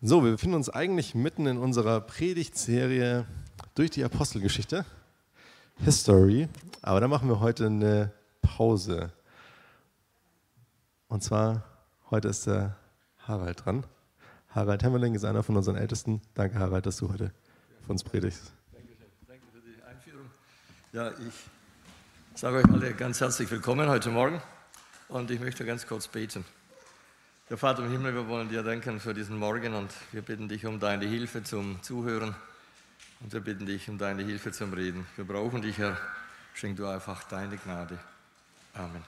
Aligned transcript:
So, 0.00 0.22
wir 0.22 0.30
befinden 0.30 0.54
uns 0.54 0.70
eigentlich 0.70 1.16
mitten 1.16 1.48
in 1.48 1.58
unserer 1.58 2.00
Predigtserie 2.00 3.26
durch 3.74 3.90
die 3.90 4.04
Apostelgeschichte, 4.04 4.84
History, 5.78 6.48
aber 6.82 7.00
da 7.00 7.08
machen 7.08 7.28
wir 7.28 7.40
heute 7.40 7.66
eine 7.66 8.12
Pause. 8.40 9.10
Und 11.08 11.24
zwar, 11.24 11.64
heute 12.10 12.28
ist 12.28 12.46
der 12.46 12.76
Harald 13.26 13.64
dran. 13.64 13.84
Harald 14.50 14.84
Hemmerling 14.84 15.16
ist 15.16 15.24
einer 15.24 15.42
von 15.42 15.56
unseren 15.56 15.74
Ältesten. 15.74 16.22
Danke, 16.34 16.60
Harald, 16.60 16.86
dass 16.86 16.98
du 16.98 17.08
heute 17.12 17.32
für 17.84 17.90
uns 17.90 18.04
predigst. 18.04 18.52
Danke 19.26 19.42
für 19.52 19.60
die 19.60 19.82
Einführung. 19.82 20.26
Ja, 20.92 21.10
ich 21.10 22.38
sage 22.40 22.58
euch 22.58 22.66
alle 22.66 22.94
ganz 22.94 23.20
herzlich 23.20 23.50
willkommen 23.50 23.88
heute 23.88 24.10
Morgen 24.10 24.40
und 25.08 25.28
ich 25.32 25.40
möchte 25.40 25.64
ganz 25.64 25.88
kurz 25.88 26.06
beten. 26.06 26.44
Der 27.50 27.56
Vater 27.56 27.82
im 27.82 27.90
Himmel, 27.90 28.14
wir 28.14 28.28
wollen 28.28 28.50
dir 28.50 28.62
danken 28.62 29.00
für 29.00 29.14
diesen 29.14 29.38
Morgen 29.38 29.72
und 29.72 29.90
wir 30.12 30.20
bitten 30.20 30.50
dich 30.50 30.66
um 30.66 30.78
deine 30.78 31.06
Hilfe 31.06 31.42
zum 31.42 31.82
Zuhören 31.82 32.34
und 33.20 33.32
wir 33.32 33.40
bitten 33.40 33.64
dich 33.64 33.88
um 33.88 33.96
deine 33.96 34.22
Hilfe 34.22 34.52
zum 34.52 34.74
Reden. 34.74 35.06
Wir 35.16 35.24
brauchen 35.24 35.62
dich, 35.62 35.78
Herr. 35.78 35.96
Schenk 36.52 36.76
du 36.76 36.86
einfach 36.86 37.24
deine 37.24 37.56
Gnade. 37.56 37.98
Amen. 38.74 39.02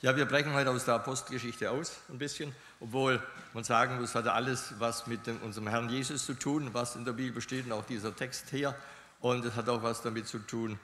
Ja, 0.00 0.16
wir 0.16 0.24
brechen 0.24 0.54
heute 0.54 0.70
aus 0.70 0.86
der 0.86 0.94
Apostelgeschichte 0.94 1.70
aus 1.70 1.98
ein 2.08 2.16
bisschen, 2.16 2.54
obwohl 2.80 3.22
man 3.52 3.64
sagen 3.64 4.00
muss, 4.00 4.14
hat 4.14 4.26
alles 4.26 4.72
was 4.78 5.06
mit 5.06 5.26
dem, 5.26 5.42
unserem 5.42 5.68
Herrn 5.68 5.90
Jesus 5.90 6.24
zu 6.24 6.32
tun, 6.32 6.70
was 6.72 6.96
in 6.96 7.04
der 7.04 7.12
Bibel 7.12 7.42
steht 7.42 7.66
und 7.66 7.72
auch 7.72 7.84
dieser 7.84 8.16
Text 8.16 8.46
hier. 8.48 8.74
Und 9.20 9.44
es 9.44 9.56
hat 9.56 9.68
auch 9.68 9.82
was 9.82 10.00
damit 10.00 10.26
zu 10.26 10.38
tun 10.38 10.80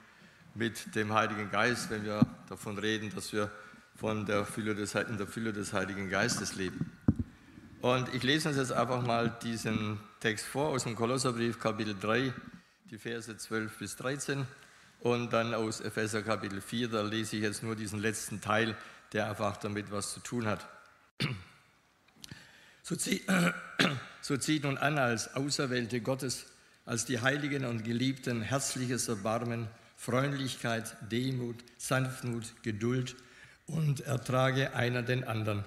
mit 0.53 0.93
dem 0.93 1.15
Heiligen 1.15 1.49
Geist, 1.49 1.89
wenn 1.89 2.03
wir 2.03 2.27
davon 2.47 2.77
reden, 2.77 3.11
dass 3.15 3.33
wir 3.33 3.49
von 3.95 4.25
der 4.25 4.45
Fülle 4.45 4.75
des, 4.75 4.93
in 4.95 5.17
der 5.17 5.27
Fülle 5.27 5.53
des 5.53 5.73
Heiligen 5.73 6.09
Geistes 6.09 6.55
leben. 6.55 6.91
Und 7.81 8.13
ich 8.13 8.23
lese 8.23 8.49
uns 8.49 8.57
jetzt 8.57 8.71
einfach 8.71 9.01
mal 9.05 9.29
diesen 9.43 9.99
Text 10.19 10.45
vor 10.45 10.69
aus 10.69 10.83
dem 10.83 10.95
Kolosserbrief 10.95 11.59
Kapitel 11.59 11.95
3, 11.99 12.33
die 12.89 12.97
Verse 12.97 13.35
12 13.35 13.77
bis 13.77 13.95
13 13.95 14.45
und 14.99 15.31
dann 15.31 15.53
aus 15.53 15.81
Epheser 15.81 16.23
Kapitel 16.23 16.61
4, 16.61 16.89
da 16.89 17.01
lese 17.03 17.37
ich 17.37 17.43
jetzt 17.43 17.63
nur 17.63 17.75
diesen 17.75 17.99
letzten 17.99 18.41
Teil, 18.41 18.75
der 19.13 19.29
einfach 19.29 19.57
damit 19.57 19.91
was 19.91 20.13
zu 20.13 20.19
tun 20.19 20.47
hat. 20.47 20.67
So, 22.81 22.95
zieh, 22.95 23.21
so 24.21 24.37
zieht 24.37 24.63
nun 24.63 24.77
an 24.77 24.97
als 24.97 25.35
Auserwählte 25.35 26.01
Gottes, 26.01 26.47
als 26.85 27.05
die 27.05 27.21
Heiligen 27.21 27.65
und 27.65 27.83
Geliebten 27.83 28.41
herzliches 28.41 29.07
Erbarmen, 29.07 29.67
Freundlichkeit, 29.95 30.95
Demut, 31.11 31.57
Sanftmut, 31.77 32.45
Geduld, 32.63 33.15
und 33.67 34.01
ertrage 34.01 34.75
einer 34.75 35.01
den 35.01 35.23
anderen 35.23 35.63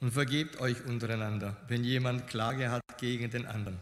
und 0.00 0.12
vergebt 0.12 0.60
euch 0.60 0.84
untereinander, 0.84 1.56
wenn 1.68 1.84
jemand 1.84 2.26
Klage 2.26 2.70
hat 2.70 2.82
gegen 2.98 3.30
den 3.30 3.46
anderen. 3.46 3.78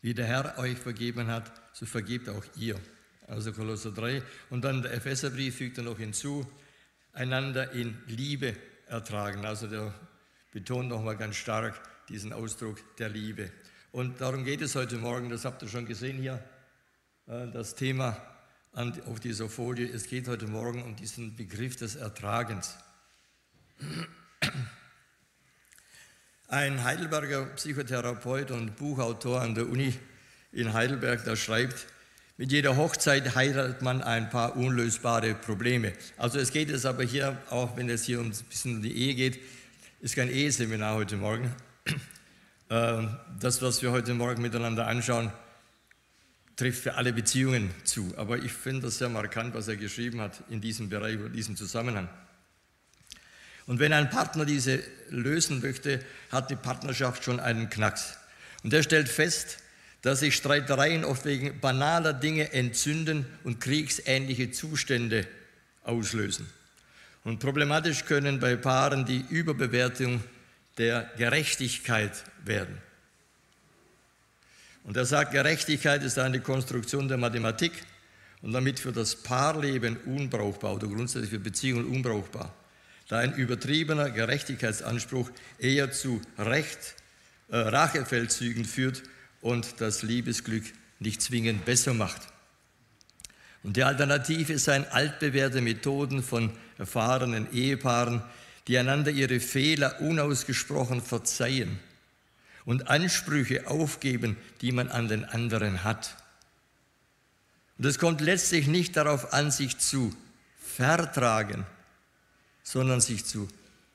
Wie 0.00 0.14
der 0.14 0.26
Herr 0.26 0.58
euch 0.58 0.78
vergeben 0.78 1.28
hat, 1.28 1.52
so 1.72 1.86
vergebt 1.86 2.28
auch 2.28 2.44
ihr. 2.56 2.78
Also 3.28 3.52
Kolosser 3.52 3.92
3. 3.92 4.22
Und 4.50 4.64
dann 4.64 4.82
der 4.82 4.94
Epheserbrief 4.94 5.56
fügt 5.56 5.78
er 5.78 5.84
noch 5.84 5.98
hinzu, 5.98 6.46
einander 7.12 7.70
in 7.72 7.96
Liebe 8.08 8.56
ertragen. 8.88 9.46
Also 9.46 9.68
der 9.68 9.94
betont 10.50 10.88
nochmal 10.88 11.16
ganz 11.16 11.36
stark 11.36 11.80
diesen 12.08 12.32
Ausdruck 12.32 12.78
der 12.96 13.08
Liebe. 13.08 13.50
Und 13.92 14.20
darum 14.20 14.44
geht 14.44 14.60
es 14.62 14.74
heute 14.74 14.96
Morgen, 14.96 15.30
das 15.30 15.44
habt 15.44 15.62
ihr 15.62 15.68
schon 15.68 15.86
gesehen 15.86 16.18
hier, 16.18 16.42
äh, 17.26 17.46
das 17.52 17.74
Thema 17.74 18.16
auf 18.74 19.20
dieser 19.20 19.50
Folie. 19.50 19.86
Es 19.86 20.06
geht 20.08 20.28
heute 20.28 20.46
Morgen 20.46 20.82
um 20.82 20.96
diesen 20.96 21.36
Begriff 21.36 21.76
des 21.76 21.94
Ertragens. 21.94 22.74
Ein 26.48 26.82
Heidelberger 26.82 27.44
Psychotherapeut 27.56 28.50
und 28.50 28.76
Buchautor 28.76 29.42
an 29.42 29.54
der 29.54 29.68
Uni 29.68 29.92
in 30.52 30.72
Heidelberg, 30.72 31.22
der 31.24 31.36
schreibt, 31.36 31.86
mit 32.38 32.50
jeder 32.50 32.78
Hochzeit 32.78 33.34
heiratet 33.34 33.82
man 33.82 34.02
ein 34.02 34.30
paar 34.30 34.56
unlösbare 34.56 35.34
Probleme. 35.34 35.92
Also 36.16 36.38
es 36.38 36.50
geht 36.50 36.70
es 36.70 36.86
aber 36.86 37.04
hier, 37.04 37.36
auch 37.50 37.76
wenn 37.76 37.90
es 37.90 38.04
hier 38.04 38.20
um 38.20 38.28
ein 38.28 38.44
bisschen 38.48 38.76
um 38.76 38.82
die 38.82 38.96
Ehe 38.96 39.14
geht, 39.14 39.38
ist 40.00 40.16
kein 40.16 40.30
Eheseminar 40.30 40.94
heute 40.94 41.18
Morgen. 41.18 41.54
Ähm, 42.70 43.18
das, 43.38 43.60
was 43.60 43.82
wir 43.82 43.92
heute 43.92 44.14
Morgen 44.14 44.40
miteinander 44.40 44.86
anschauen, 44.86 45.30
trifft 46.56 46.82
für 46.82 46.94
alle 46.94 47.12
Beziehungen 47.12 47.70
zu. 47.84 48.12
Aber 48.16 48.38
ich 48.38 48.52
finde 48.52 48.82
das 48.82 48.98
sehr 48.98 49.08
markant, 49.08 49.54
was 49.54 49.68
er 49.68 49.76
geschrieben 49.76 50.20
hat 50.20 50.42
in 50.50 50.60
diesem 50.60 50.88
Bereich, 50.88 51.14
in 51.14 51.32
diesem 51.32 51.56
Zusammenhang. 51.56 52.08
Und 53.66 53.78
wenn 53.78 53.92
ein 53.92 54.10
Partner 54.10 54.44
diese 54.44 54.82
lösen 55.08 55.60
möchte, 55.60 56.04
hat 56.30 56.50
die 56.50 56.56
Partnerschaft 56.56 57.24
schon 57.24 57.40
einen 57.40 57.70
Knacks. 57.70 58.16
Und 58.64 58.72
er 58.72 58.82
stellt 58.82 59.08
fest, 59.08 59.58
dass 60.02 60.20
sich 60.20 60.34
Streitereien 60.34 61.04
oft 61.04 61.24
wegen 61.24 61.60
banaler 61.60 62.12
Dinge 62.12 62.52
entzünden 62.52 63.24
und 63.44 63.60
kriegsähnliche 63.60 64.50
Zustände 64.50 65.26
auslösen. 65.84 66.48
Und 67.24 67.38
problematisch 67.38 68.04
können 68.04 68.40
bei 68.40 68.56
Paaren 68.56 69.06
die 69.06 69.24
Überbewertung 69.30 70.24
der 70.76 71.10
Gerechtigkeit 71.16 72.24
werden. 72.44 72.78
Und 74.84 74.96
er 74.96 75.04
sagt, 75.04 75.32
Gerechtigkeit 75.32 76.02
ist 76.02 76.18
eine 76.18 76.40
Konstruktion 76.40 77.08
der 77.08 77.16
Mathematik 77.16 77.72
und 78.42 78.52
damit 78.52 78.80
für 78.80 78.92
das 78.92 79.14
Paarleben 79.16 79.96
unbrauchbar 79.98 80.74
oder 80.74 80.88
grundsätzlich 80.88 81.30
für 81.30 81.38
Beziehungen 81.38 81.86
unbrauchbar, 81.86 82.52
da 83.08 83.18
ein 83.18 83.34
übertriebener 83.34 84.10
Gerechtigkeitsanspruch 84.10 85.30
eher 85.58 85.92
zu 85.92 86.20
Recht, 86.38 86.96
äh, 87.48 87.56
Rachefeldzügen 87.56 88.64
führt 88.64 89.02
und 89.40 89.80
das 89.80 90.02
Liebesglück 90.02 90.64
nicht 90.98 91.22
zwingend 91.22 91.64
besser 91.64 91.94
macht. 91.94 92.22
Und 93.62 93.76
die 93.76 93.84
Alternative 93.84 94.58
seien 94.58 94.84
altbewährte 94.88 95.60
Methoden 95.60 96.22
von 96.22 96.50
erfahrenen 96.78 97.52
Ehepaaren, 97.52 98.22
die 98.66 98.76
einander 98.76 99.12
ihre 99.12 99.38
Fehler 99.38 100.00
unausgesprochen 100.00 101.00
verzeihen 101.00 101.78
und 102.64 102.88
Ansprüche 102.88 103.66
aufgeben, 103.68 104.36
die 104.60 104.72
man 104.72 104.88
an 104.88 105.08
den 105.08 105.24
anderen 105.24 105.84
hat. 105.84 106.16
Und 107.78 107.86
es 107.86 107.98
kommt 107.98 108.20
letztlich 108.20 108.66
nicht 108.66 108.96
darauf 108.96 109.32
an, 109.32 109.50
sich 109.50 109.78
zu 109.78 110.14
vertragen, 110.60 111.66
sondern 112.62 113.00
sich 113.00 113.24
zu 113.24 113.48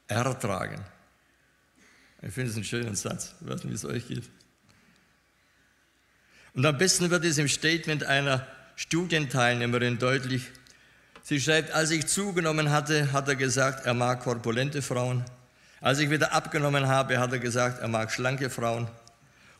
ertragen. 0.07 0.83
Ich 2.21 2.33
finde 2.33 2.49
es 2.49 2.55
einen 2.55 2.65
schönen 2.65 2.95
Satz. 2.95 3.35
Ich 3.41 3.47
weiß 3.47 3.63
nicht, 3.63 3.71
wie 3.71 3.75
es 3.75 3.85
euch 3.85 4.07
geht. 4.07 4.29
Und 6.53 6.65
am 6.65 6.77
besten 6.77 7.09
wird 7.09 7.23
es 7.23 7.37
im 7.37 7.47
Statement 7.47 8.03
einer 8.03 8.45
Studienteilnehmerin 8.75 9.99
deutlich. 9.99 10.43
Sie 11.21 11.39
schreibt, 11.39 11.71
als 11.71 11.91
ich 11.91 12.07
zugenommen 12.07 12.71
hatte, 12.71 13.11
hat 13.11 13.27
er 13.27 13.35
gesagt, 13.35 13.85
er 13.85 13.93
mag 13.93 14.21
korpulente 14.21 14.81
Frauen, 14.81 15.23
als 15.81 15.99
ich 15.99 16.09
wieder 16.09 16.33
abgenommen 16.33 16.87
habe, 16.87 17.19
hat 17.19 17.31
er 17.31 17.39
gesagt, 17.39 17.81
er 17.81 17.87
mag 17.87 18.11
schlanke 18.11 18.49
Frauen. 18.49 18.87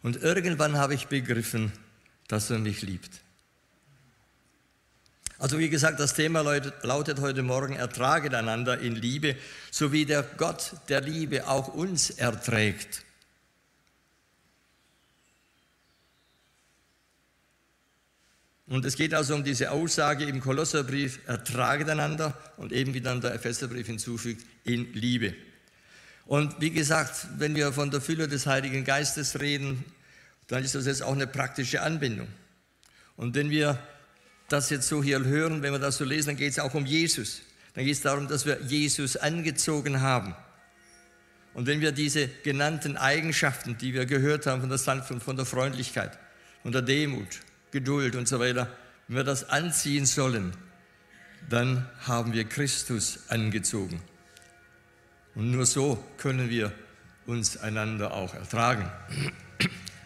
Und 0.02 0.22
irgendwann 0.22 0.78
habe 0.78 0.94
ich 0.94 1.08
begriffen, 1.08 1.72
dass 2.28 2.50
er 2.50 2.60
mich 2.60 2.82
liebt. 2.82 3.22
Also 5.40 5.60
wie 5.60 5.70
gesagt, 5.70 6.00
das 6.00 6.16
Thema 6.16 6.42
lautet 6.42 7.20
heute 7.20 7.44
Morgen, 7.44 7.76
ertraget 7.76 8.34
einander 8.34 8.80
in 8.80 8.96
Liebe, 8.96 9.36
so 9.70 9.92
wie 9.92 10.06
der 10.06 10.24
Gott 10.24 10.74
der 10.90 11.02
Liebe 11.02 11.48
auch 11.48 11.68
uns 11.68 12.10
erträgt. 12.10 13.04
Und 18.66 18.84
es 18.84 18.96
geht 18.96 19.14
also 19.14 19.36
um 19.36 19.44
diese 19.44 19.72
Aussage 19.72 20.26
im 20.26 20.42
Kolosserbrief, 20.42 21.20
ertraget 21.28 21.88
einander 21.90 22.38
und 22.58 22.74
eben 22.74 22.94
wie 22.94 23.02
dann 23.02 23.22
der 23.22 23.34
Epheserbrief 23.34 23.88
hinzufügt, 23.88 24.44
in 24.66 24.92
Liebe. 24.94 25.36
Und 26.28 26.60
wie 26.60 26.72
gesagt, 26.72 27.28
wenn 27.38 27.56
wir 27.56 27.72
von 27.72 27.90
der 27.90 28.02
Fülle 28.02 28.28
des 28.28 28.46
Heiligen 28.46 28.84
Geistes 28.84 29.40
reden, 29.40 29.86
dann 30.48 30.64
ist 30.64 30.76
das 30.76 30.86
jetzt 30.86 31.02
auch 31.02 31.14
eine 31.14 31.26
praktische 31.26 31.82
Anbindung. 31.82 32.28
Und 33.16 33.34
wenn 33.34 33.50
wir 33.50 33.80
das 34.50 34.70
jetzt 34.70 34.88
so 34.88 35.02
hier 35.02 35.24
hören, 35.24 35.62
wenn 35.62 35.72
wir 35.72 35.80
das 35.80 35.98
so 35.98 36.04
lesen, 36.04 36.28
dann 36.30 36.38
geht 36.38 36.52
es 36.52 36.60
auch 36.60 36.74
um 36.74 36.86
Jesus. 36.86 37.42
Dann 37.74 37.86
geht 37.86 37.94
es 37.94 38.02
darum, 38.02 38.28
dass 38.28 38.46
wir 38.46 38.60
Jesus 38.62 39.16
angezogen 39.18 40.02
haben. 40.02 40.36
Und 41.54 41.66
wenn 41.66 41.82
wir 41.82 41.92
diese 41.92 42.28
genannten 42.28 42.98
Eigenschaften, 42.98 43.78
die 43.78 43.94
wir 43.94 44.06
gehört 44.06 44.46
haben 44.46 44.62
von 44.62 44.70
der 44.70 44.78
Sanftmut, 44.78 45.24
von 45.24 45.38
der 45.38 45.46
Freundlichkeit, 45.46 46.18
von 46.62 46.72
der 46.72 46.82
Demut, 46.82 47.40
Geduld 47.72 48.16
und 48.16 48.28
so 48.28 48.40
weiter, 48.40 48.70
wenn 49.08 49.18
wir 49.18 49.24
das 49.24 49.50
anziehen 49.50 50.06
sollen, 50.06 50.54
dann 51.50 51.90
haben 52.02 52.34
wir 52.34 52.44
Christus 52.44 53.20
angezogen. 53.30 54.02
Und 55.38 55.52
nur 55.52 55.68
so 55.68 56.04
können 56.18 56.50
wir 56.50 56.72
uns 57.28 57.58
einander 57.58 58.12
auch 58.12 58.34
ertragen. 58.34 58.90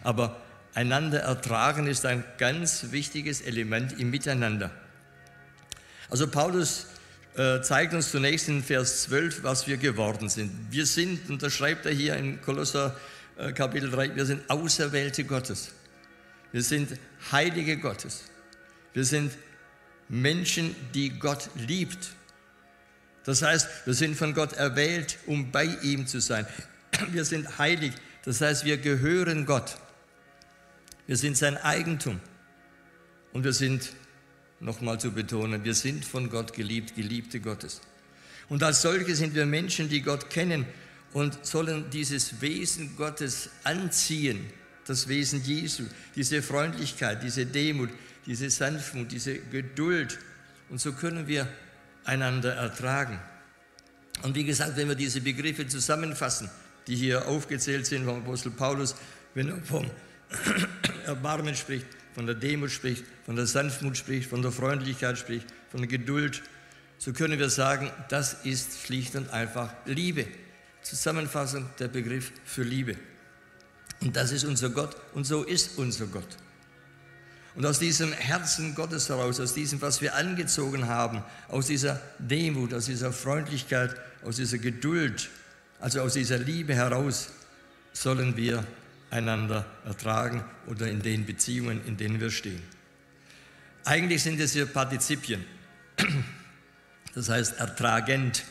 Aber 0.04 0.36
einander 0.74 1.20
ertragen 1.20 1.86
ist 1.86 2.04
ein 2.04 2.22
ganz 2.36 2.88
wichtiges 2.90 3.40
Element 3.40 3.98
im 3.98 4.10
Miteinander. 4.10 4.70
Also 6.10 6.28
Paulus 6.28 6.88
äh, 7.34 7.62
zeigt 7.62 7.94
uns 7.94 8.10
zunächst 8.10 8.48
in 8.48 8.62
Vers 8.62 9.04
12, 9.04 9.42
was 9.42 9.66
wir 9.66 9.78
geworden 9.78 10.28
sind. 10.28 10.50
Wir 10.68 10.84
sind, 10.84 11.30
und 11.30 11.42
das 11.42 11.54
schreibt 11.54 11.86
er 11.86 11.92
hier 11.92 12.14
im 12.16 12.42
Kolosser 12.42 12.94
äh, 13.38 13.52
Kapitel 13.52 13.90
3, 13.90 14.14
wir 14.14 14.26
sind 14.26 14.50
Auserwählte 14.50 15.24
Gottes. 15.24 15.72
Wir 16.52 16.62
sind 16.62 16.98
Heilige 17.30 17.78
Gottes. 17.78 18.24
Wir 18.92 19.06
sind 19.06 19.32
Menschen, 20.10 20.76
die 20.92 21.08
Gott 21.08 21.48
liebt. 21.54 22.10
Das 23.24 23.42
heißt, 23.42 23.68
wir 23.84 23.94
sind 23.94 24.16
von 24.16 24.34
Gott 24.34 24.52
erwählt, 24.54 25.18
um 25.26 25.50
bei 25.52 25.64
ihm 25.82 26.06
zu 26.06 26.20
sein. 26.20 26.46
Wir 27.12 27.24
sind 27.24 27.58
heilig. 27.58 27.92
Das 28.24 28.40
heißt, 28.40 28.64
wir 28.64 28.78
gehören 28.78 29.46
Gott. 29.46 29.76
Wir 31.06 31.16
sind 31.16 31.36
sein 31.36 31.56
Eigentum. 31.56 32.20
Und 33.32 33.44
wir 33.44 33.52
sind, 33.52 33.92
nochmal 34.60 35.00
zu 35.00 35.10
betonen, 35.10 35.64
wir 35.64 35.74
sind 35.74 36.04
von 36.04 36.30
Gott 36.30 36.52
geliebt, 36.52 36.94
Geliebte 36.94 37.40
Gottes. 37.40 37.80
Und 38.48 38.62
als 38.62 38.82
solche 38.82 39.16
sind 39.16 39.34
wir 39.34 39.46
Menschen, 39.46 39.88
die 39.88 40.02
Gott 40.02 40.30
kennen 40.30 40.66
und 41.12 41.44
sollen 41.44 41.90
dieses 41.90 42.40
Wesen 42.40 42.96
Gottes 42.96 43.50
anziehen, 43.64 44.46
das 44.86 45.08
Wesen 45.08 45.42
Jesu, 45.42 45.84
diese 46.14 46.42
Freundlichkeit, 46.42 47.22
diese 47.22 47.46
Demut, 47.46 47.90
diese 48.26 48.50
Sanftmut, 48.50 49.10
diese 49.10 49.38
Geduld. 49.38 50.18
Und 50.68 50.80
so 50.80 50.92
können 50.92 51.26
wir 51.26 51.48
einander 52.04 52.54
ertragen. 52.54 53.18
Und 54.22 54.34
wie 54.34 54.44
gesagt, 54.44 54.76
wenn 54.76 54.88
wir 54.88 54.94
diese 54.94 55.20
Begriffe 55.20 55.66
zusammenfassen, 55.66 56.50
die 56.86 56.96
hier 56.96 57.26
aufgezählt 57.26 57.86
sind 57.86 58.04
vom 58.04 58.18
Apostel 58.18 58.50
Paulus, 58.50 58.94
wenn 59.34 59.48
er 59.48 59.56
vom 59.62 59.90
Erbarmen 61.06 61.54
spricht, 61.54 61.86
von 62.14 62.26
der 62.26 62.34
Demut 62.34 62.70
spricht, 62.70 63.04
von 63.24 63.36
der 63.36 63.46
Sanftmut 63.46 63.96
spricht, 63.96 64.28
von 64.28 64.42
der 64.42 64.52
Freundlichkeit 64.52 65.18
spricht, 65.18 65.46
von 65.70 65.80
der 65.80 65.88
Geduld, 65.88 66.42
so 66.98 67.12
können 67.12 67.38
wir 67.38 67.50
sagen, 67.50 67.90
das 68.10 68.44
ist 68.44 68.86
schlicht 68.86 69.16
und 69.16 69.30
einfach 69.30 69.74
Liebe. 69.86 70.26
Zusammenfassung 70.82 71.68
der 71.78 71.88
Begriff 71.88 72.32
für 72.44 72.62
Liebe. 72.62 72.96
Und 74.00 74.16
das 74.16 74.32
ist 74.32 74.44
unser 74.44 74.70
Gott 74.70 74.96
und 75.14 75.24
so 75.24 75.42
ist 75.42 75.78
unser 75.78 76.06
Gott. 76.06 76.36
Und 77.54 77.66
aus 77.66 77.78
diesem 77.78 78.12
Herzen 78.12 78.74
Gottes 78.74 79.08
heraus, 79.08 79.38
aus 79.38 79.52
diesem, 79.52 79.82
was 79.82 80.00
wir 80.00 80.14
angezogen 80.14 80.86
haben, 80.88 81.22
aus 81.48 81.66
dieser 81.66 82.00
Demut, 82.18 82.72
aus 82.72 82.86
dieser 82.86 83.12
Freundlichkeit, 83.12 83.94
aus 84.24 84.36
dieser 84.36 84.58
Geduld, 84.58 85.28
also 85.78 86.00
aus 86.00 86.14
dieser 86.14 86.38
Liebe 86.38 86.74
heraus, 86.74 87.30
sollen 87.92 88.36
wir 88.36 88.64
einander 89.10 89.66
ertragen 89.84 90.42
oder 90.66 90.88
in 90.88 91.02
den 91.02 91.26
Beziehungen, 91.26 91.84
in 91.86 91.98
denen 91.98 92.20
wir 92.20 92.30
stehen. 92.30 92.62
Eigentlich 93.84 94.22
sind 94.22 94.40
es 94.40 94.52
hier 94.52 94.66
Partizipien. 94.66 95.44
Das 97.14 97.28
heißt 97.28 97.58
ertragend, 97.58 98.44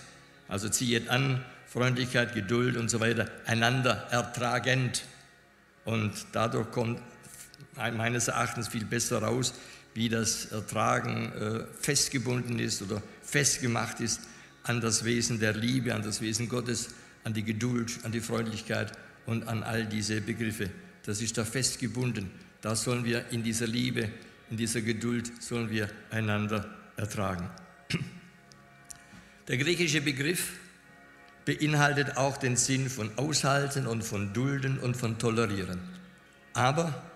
also 0.47 0.69
ziehet 0.69 1.09
an, 1.09 1.43
Freundlichkeit, 1.67 2.35
Geduld 2.35 2.77
und 2.77 2.89
so 2.89 2.99
weiter, 2.99 3.27
einander 3.45 4.07
ertragend. 4.11 5.03
Und 5.85 6.13
dadurch 6.33 6.69
kommt 6.69 7.01
meines 7.75 8.27
Erachtens 8.27 8.67
viel 8.67 8.85
besser 8.85 9.21
raus, 9.21 9.53
wie 9.93 10.09
das 10.09 10.45
Ertragen 10.45 11.31
äh, 11.33 11.63
festgebunden 11.79 12.59
ist 12.59 12.81
oder 12.81 13.01
festgemacht 13.23 13.99
ist 13.99 14.21
an 14.63 14.81
das 14.81 15.03
Wesen 15.03 15.39
der 15.39 15.53
Liebe, 15.53 15.93
an 15.93 16.03
das 16.03 16.21
Wesen 16.21 16.47
Gottes, 16.47 16.89
an 17.23 17.33
die 17.33 17.43
Geduld, 17.43 17.99
an 18.03 18.11
die 18.11 18.21
Freundlichkeit 18.21 18.91
und 19.25 19.47
an 19.47 19.63
all 19.63 19.85
diese 19.85 20.21
Begriffe. 20.21 20.69
Das 21.03 21.21
ist 21.21 21.37
da 21.37 21.45
festgebunden. 21.45 22.31
Da 22.61 22.75
sollen 22.75 23.03
wir 23.05 23.25
in 23.31 23.43
dieser 23.43 23.67
Liebe, 23.67 24.09
in 24.49 24.57
dieser 24.57 24.81
Geduld, 24.81 25.31
sollen 25.41 25.69
wir 25.69 25.89
einander 26.11 26.69
ertragen. 26.95 27.49
Der 29.47 29.57
griechische 29.57 30.01
Begriff 30.01 30.53
beinhaltet 31.45 32.17
auch 32.17 32.37
den 32.37 32.55
Sinn 32.55 32.89
von 32.89 33.17
aushalten 33.17 33.87
und 33.87 34.03
von 34.03 34.33
dulden 34.33 34.77
und 34.79 34.95
von 34.95 35.17
tolerieren. 35.17 35.79
Aber 36.53 37.10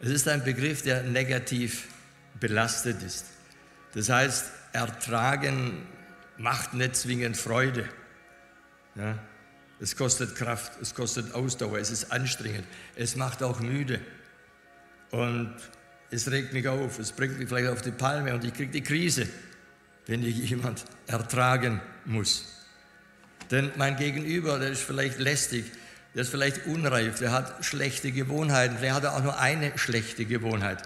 es 0.00 0.10
ist 0.10 0.28
ein 0.28 0.44
Begriff, 0.44 0.82
der 0.82 1.02
negativ 1.02 1.88
belastet 2.38 3.02
ist. 3.02 3.26
Das 3.94 4.08
heißt, 4.08 4.46
ertragen 4.72 5.86
macht 6.36 6.74
nicht 6.74 6.96
zwingend 6.96 7.36
Freude. 7.36 7.88
Ja? 8.94 9.18
Es 9.80 9.96
kostet 9.96 10.34
Kraft, 10.36 10.72
es 10.80 10.94
kostet 10.94 11.34
Ausdauer, 11.34 11.78
es 11.78 11.90
ist 11.90 12.10
anstrengend, 12.12 12.64
es 12.94 13.16
macht 13.16 13.42
auch 13.42 13.60
müde. 13.60 14.00
Und 15.10 15.54
es 16.10 16.30
regt 16.30 16.52
mich 16.52 16.66
auf, 16.68 16.98
es 16.98 17.12
bringt 17.12 17.38
mich 17.38 17.48
vielleicht 17.48 17.68
auf 17.68 17.82
die 17.82 17.90
Palme 17.90 18.34
und 18.34 18.44
ich 18.44 18.54
kriege 18.54 18.72
die 18.72 18.82
Krise, 18.82 19.26
wenn 20.06 20.24
ich 20.24 20.36
jemand 20.50 20.84
ertragen 21.06 21.80
muss. 22.04 22.52
Denn 23.50 23.70
mein 23.76 23.96
Gegenüber, 23.96 24.58
der 24.58 24.70
ist 24.70 24.82
vielleicht 24.82 25.18
lästig, 25.18 25.66
der 26.16 26.22
ist 26.22 26.30
vielleicht 26.30 26.64
unreif, 26.64 27.18
der 27.18 27.30
hat 27.30 27.62
schlechte 27.62 28.10
Gewohnheiten, 28.10 28.78
vielleicht 28.78 28.94
hat 28.94 29.04
er 29.04 29.16
auch 29.16 29.22
nur 29.22 29.38
eine 29.38 29.76
schlechte 29.76 30.24
Gewohnheit. 30.24 30.82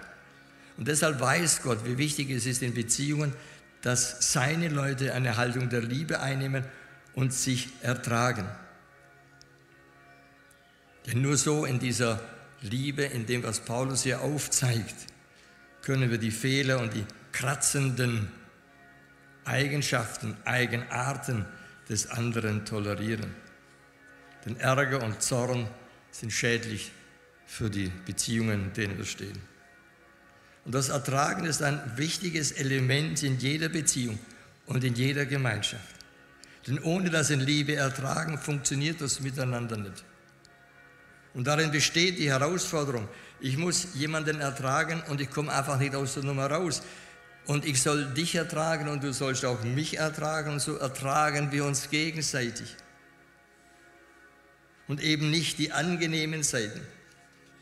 Und 0.77 0.89
deshalb 0.89 1.21
weiß 1.21 1.63
Gott, 1.63 1.85
wie 1.85 1.99
wichtig 1.99 2.31
es 2.31 2.47
ist 2.47 2.63
in 2.63 2.75
Beziehungen, 2.75 3.33
dass 3.81 4.33
seine 4.33 4.69
Leute 4.69 5.15
eine 5.15 5.37
Haltung 5.37 5.69
der 5.69 5.83
Liebe 5.83 6.19
einnehmen 6.19 6.65
und 7.15 7.33
sich 7.33 7.69
ertragen. 7.81 8.45
Denn 11.07 11.23
nur 11.23 11.37
so 11.37 11.65
in 11.65 11.79
dieser 11.79 12.21
Liebe, 12.61 13.05
in 13.05 13.25
dem, 13.27 13.45
was 13.45 13.61
Paulus 13.61 14.03
hier 14.03 14.23
aufzeigt, 14.23 14.97
können 15.83 16.11
wir 16.11 16.19
die 16.19 16.33
Fehler 16.33 16.81
und 16.81 16.93
die 16.93 17.07
kratzenden 17.31 18.33
Eigenschaften, 19.45 20.37
Eigenarten 20.45 21.47
des 21.89 22.11
anderen 22.11 22.65
tolerieren. 22.65 23.33
Denn 24.45 24.59
Ärger 24.59 25.03
und 25.03 25.23
Zorn 25.23 25.69
sind 26.11 26.33
schädlich 26.33 26.93
für 27.47 27.69
die 27.69 27.91
Beziehungen, 28.07 28.73
denen 28.73 28.97
wir 28.97 29.05
stehen. 29.05 29.41
Und 30.65 30.75
das 30.75 30.89
Ertragen 30.89 31.45
ist 31.45 31.63
ein 31.63 31.81
wichtiges 31.97 32.53
Element 32.53 33.23
in 33.23 33.39
jeder 33.39 33.69
Beziehung 33.69 34.19
und 34.67 34.85
in 34.85 34.95
jeder 34.95 35.27
Gemeinschaft. 35.27 35.97
Denn 36.67 36.79
ohne 36.81 37.11
das 37.11 37.31
in 37.31 37.41
Liebe 37.41 37.75
ertragen 37.75 38.39
funktioniert 38.39 39.01
das 39.01 39.21
miteinander 39.21 39.77
nicht. 39.77 40.05
Und 41.33 41.47
darin 41.47 41.71
besteht 41.71 42.19
die 42.19 42.31
Herausforderung. 42.31 43.09
Ich 43.41 43.57
muss 43.57 43.95
jemanden 43.95 44.41
ertragen 44.41 45.03
und 45.09 45.21
ich 45.21 45.31
komme 45.31 45.53
einfach 45.53 45.79
nicht 45.79 45.95
aus 45.95 46.15
der 46.15 46.25
Nummer 46.25 46.51
raus. 46.51 46.83
Und 47.47 47.65
ich 47.65 47.81
soll 47.81 48.07
dich 48.13 48.35
ertragen 48.35 48.89
und 48.89 49.03
du 49.03 49.13
sollst 49.13 49.45
auch 49.45 49.63
mich 49.65 49.99
ertragen 49.99 50.53
und 50.53 50.61
so 50.61 50.77
ertragen 50.77 51.51
wir 51.51 51.65
uns 51.65 51.89
gegenseitig 51.89 52.77
und 54.91 55.01
eben 55.01 55.31
nicht 55.31 55.61
die 55.61 55.71
angenehmen 55.71 56.43
Seiten, 56.43 56.81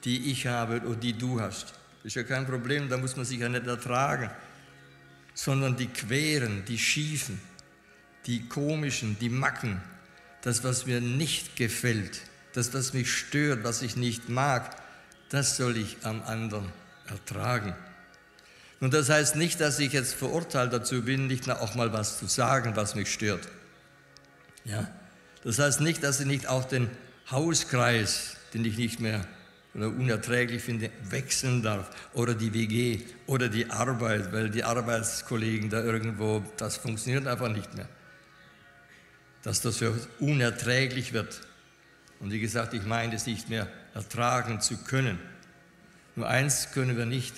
die 0.05 0.31
ich 0.31 0.47
habe 0.47 0.81
oder 0.81 0.97
die 0.97 1.13
du 1.13 1.43
hast. 1.43 1.75
Ist 2.03 2.17
ja 2.17 2.23
kein 2.23 2.47
Problem, 2.47 2.89
da 2.89 2.97
muss 2.97 3.17
man 3.17 3.27
sich 3.27 3.39
ja 3.39 3.51
nicht 3.51 3.67
ertragen, 3.67 4.31
sondern 5.35 5.77
die 5.77 5.89
queren, 5.89 6.65
die 6.65 6.79
schiefen, 6.79 7.39
die 8.25 8.49
komischen, 8.49 9.19
die 9.19 9.29
Macken, 9.29 9.83
das, 10.41 10.65
was 10.65 10.87
mir 10.87 11.03
nicht 11.03 11.55
gefällt, 11.55 12.23
das, 12.55 12.73
was 12.73 12.95
mich 12.95 13.13
stört, 13.13 13.63
was 13.63 13.83
ich 13.83 13.95
nicht 13.95 14.31
mag, 14.31 14.75
das 15.29 15.59
soll 15.59 15.77
ich 15.77 15.99
am 16.05 16.23
anderen 16.23 16.73
ertragen. 17.09 17.75
Und 18.81 18.95
das 18.95 19.11
heißt 19.11 19.37
nicht, 19.37 19.61
dass 19.61 19.79
ich 19.81 19.93
jetzt 19.93 20.15
verurteilt 20.15 20.73
dazu 20.73 21.03
bin, 21.03 21.27
nicht 21.27 21.51
auch 21.51 21.75
mal 21.75 21.93
was 21.93 22.19
zu 22.19 22.25
sagen, 22.25 22.75
was 22.75 22.95
mich 22.95 23.13
stört. 23.13 23.47
Ja? 24.65 24.91
Das 25.45 25.59
heißt 25.59 25.83
nicht, 25.83 26.03
dass 26.03 26.21
ich 26.21 26.27
nicht 26.27 26.47
auch 26.47 26.65
den 26.65 26.89
Hauskreis, 27.31 28.37
den 28.55 28.65
ich 28.65 28.79
nicht 28.79 29.01
mehr 29.01 29.27
oder 29.75 29.89
unerträglich 29.89 30.63
finde, 30.63 30.91
wechseln 31.05 31.63
darf. 31.63 31.91
Oder 32.15 32.35
die 32.35 32.55
WG 32.55 33.01
oder 33.27 33.49
die 33.49 33.71
Arbeit, 33.71 34.33
weil 34.33 34.51
die 34.51 34.65
Arbeitskollegen 34.65 35.71
da 35.71 35.83
irgendwo, 35.83 36.43
das 36.57 36.79
funktioniert 36.79 37.27
einfach 37.27 37.49
nicht 37.49 37.75
mehr. 37.75 37.89
Dass 39.43 39.61
das 39.61 39.77
für 39.77 39.95
unerträglich 40.19 41.13
wird. 41.13 41.41
Und 42.21 42.33
wie 42.33 42.41
gesagt, 42.41 42.75
ich 42.75 42.85
meine 42.85 43.15
es 43.15 43.27
nicht 43.27 43.49
mehr 43.49 43.69
ertragen 43.95 44.61
zu 44.61 44.79
können. 44.79 45.19
Nur 46.17 46.29
eins 46.29 46.73
können 46.73 46.97
wir 46.97 47.07
nicht, 47.07 47.35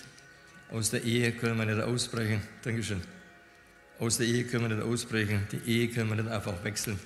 aus 0.70 0.90
der 0.90 1.02
Ehe 1.02 1.32
können 1.32 1.59
wir 1.59 1.66
nicht 1.66 1.82
ausbrechen. 1.82 2.40
Dankeschön. 2.62 3.02
Aus 3.99 4.16
der 4.16 4.26
Ehe 4.26 4.44
können 4.44 4.70
wir 4.70 4.76
nicht 4.76 4.87
ausbrechen. 4.87 5.47
Die 5.52 5.70
Ehe 5.70 5.88
können 5.88 6.09
wir 6.09 6.16
nicht 6.16 6.30
einfach 6.30 6.64
wechseln 6.64 6.99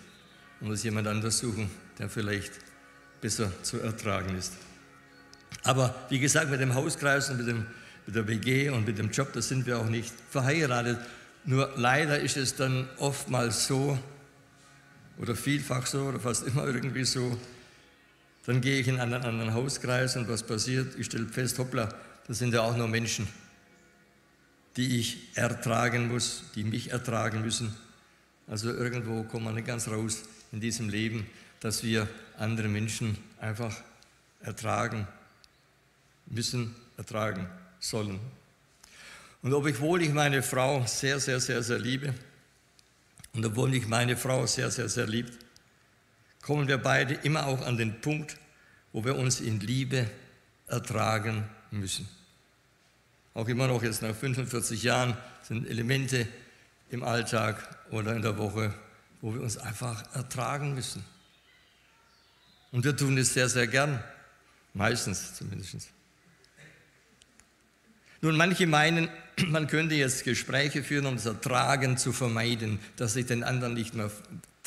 und 0.61 0.71
uns 0.71 0.85
jemand 0.85 1.09
anders 1.09 1.38
suchen, 1.38 1.71
der 1.99 2.09
vielleicht 2.09 2.53
besser 3.25 3.50
zu 3.62 3.81
ertragen 3.81 4.37
ist. 4.37 4.52
Aber 5.62 5.95
wie 6.11 6.19
gesagt, 6.19 6.50
mit 6.50 6.61
dem 6.61 6.75
Hauskreis 6.75 7.31
und 7.31 7.38
mit, 7.38 7.49
dem, 7.49 7.64
mit 8.04 8.14
der 8.14 8.28
WG 8.28 8.69
und 8.69 8.87
mit 8.87 8.99
dem 8.99 9.11
Job, 9.11 9.33
da 9.33 9.40
sind 9.40 9.64
wir 9.64 9.78
auch 9.78 9.88
nicht 9.88 10.12
verheiratet. 10.28 10.99
Nur 11.47 11.73
leider 11.75 12.21
ist 12.21 12.37
es 12.37 12.54
dann 12.54 12.87
oftmals 12.99 13.66
so, 13.66 13.99
oder 15.16 15.35
vielfach 15.35 15.87
so, 15.87 16.02
oder 16.02 16.21
fast 16.21 16.47
immer 16.47 16.66
irgendwie 16.66 17.07
so, 17.07 17.38
dann 18.45 18.61
gehe 18.61 18.78
ich 18.78 18.88
in 18.88 19.00
einen 19.00 19.14
anderen 19.14 19.54
Hauskreis 19.54 20.16
und 20.16 20.28
was 20.28 20.43
passiert? 20.43 20.95
Ich 20.99 21.07
stelle 21.07 21.26
fest, 21.26 21.59
hoppla, 21.59 21.95
das 22.26 22.38
sind 22.40 22.52
ja 22.52 22.61
auch 22.61 22.76
nur 22.76 22.88
Menschen, 22.88 23.26
die 24.76 25.00
ich 25.00 25.31
ertragen 25.35 26.09
muss, 26.09 26.45
die 26.57 26.64
mich 26.64 26.90
ertragen 26.90 27.40
müssen. 27.40 27.75
Also 28.47 28.69
irgendwo 28.69 29.23
kommt 29.23 29.47
man 29.47 29.54
nicht 29.54 29.66
ganz 29.66 29.88
raus 29.88 30.25
in 30.52 30.61
diesem 30.61 30.90
Leben 30.90 31.26
dass 31.64 31.83
wir 31.83 32.06
andere 32.37 32.68
Menschen 32.68 33.16
einfach 33.40 33.75
ertragen 34.42 35.09
müssen, 36.26 36.76
ertragen 36.99 37.49
sollen. 37.80 38.21
Und 39.40 39.54
obwohl 39.54 40.02
ich 40.02 40.12
meine 40.12 40.42
Frau 40.42 40.85
sehr, 40.85 41.18
sehr, 41.21 41.40
sehr, 41.40 41.62
sehr 41.62 41.78
liebe 41.78 42.12
und 43.33 43.47
obwohl 43.47 43.71
mich 43.71 43.88
meine 43.88 44.14
Frau 44.14 44.44
sehr, 44.44 44.71
sehr, 44.71 44.90
sehr 44.90 45.06
liebt, 45.06 45.33
kommen 46.42 46.68
wir 46.68 46.76
beide 46.76 47.14
immer 47.14 47.47
auch 47.47 47.64
an 47.64 47.78
den 47.78 47.99
Punkt, 48.02 48.37
wo 48.92 49.02
wir 49.02 49.16
uns 49.16 49.40
in 49.40 49.59
Liebe 49.61 50.11
ertragen 50.66 51.49
müssen. 51.71 52.06
Auch 53.33 53.49
immer 53.49 53.68
noch 53.68 53.83
jetzt 53.83 54.02
nach 54.02 54.14
45 54.14 54.83
Jahren 54.83 55.16
sind 55.40 55.66
Elemente 55.66 56.28
im 56.90 57.02
Alltag 57.02 57.87
oder 57.90 58.14
in 58.14 58.21
der 58.21 58.37
Woche, 58.37 58.75
wo 59.23 59.33
wir 59.33 59.40
uns 59.40 59.56
einfach 59.56 60.14
ertragen 60.14 60.75
müssen. 60.75 61.02
Und 62.75 62.85
wir 62.85 62.97
tun 62.97 63.16
es 63.19 63.33
sehr, 63.33 63.49
sehr 63.49 63.69
gern, 63.69 64.02
meistens 64.73 65.35
zumindest. 65.35 65.90
Nun, 68.21 68.37
manche 68.37 68.66
meinen, 68.66 69.09
man 69.47 69.69
könnte 69.69 69.95
jetzt 69.95 70.25
Gespräche 70.25 70.83
führen, 70.83 71.07
um 71.07 71.14
das 71.14 71.26
Ertragen 71.26 71.99
zu 71.99 72.12
vermeiden, 72.12 72.81
dass 72.97 73.14
ich 73.14 73.26
den 73.26 73.45
anderen 73.45 73.75
nicht 73.75 73.95
mehr 73.95 74.11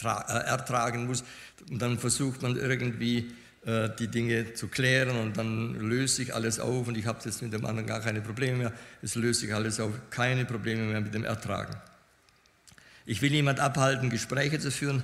äh, 0.04 0.08
ertragen 0.08 1.08
muss. 1.08 1.26
Und 1.70 1.82
dann 1.82 2.00
versucht 2.00 2.42
man 2.44 2.56
irgendwie 2.56 3.30
äh, 3.66 3.90
die 4.00 4.08
Dinge 4.08 4.54
zu 4.54 4.70
klären 4.70 5.18
und 5.20 5.36
dann 5.36 5.76
löst 5.76 6.16
sich 6.16 6.34
alles 6.34 6.62
auf 6.62 6.88
und 6.88 6.98
ich 6.98 7.08
habe 7.08 7.20
jetzt 7.26 7.42
mit 7.42 7.52
dem 7.52 7.66
anderen 7.66 7.88
gar 7.88 8.00
keine 8.00 8.22
Probleme 8.22 8.58
mehr. 8.58 8.74
Es 9.02 9.16
löst 9.16 9.42
sich 9.42 9.54
alles 9.54 9.82
auf, 9.82 9.92
keine 10.12 10.46
Probleme 10.46 10.84
mehr 10.84 11.02
mit 11.02 11.14
dem 11.14 11.26
Ertragen. 11.26 11.76
Ich 13.06 13.22
will 13.22 13.32
niemand 13.32 13.60
abhalten, 13.60 14.10
Gespräche 14.10 14.60
zu 14.60 14.72
führen, 14.72 15.04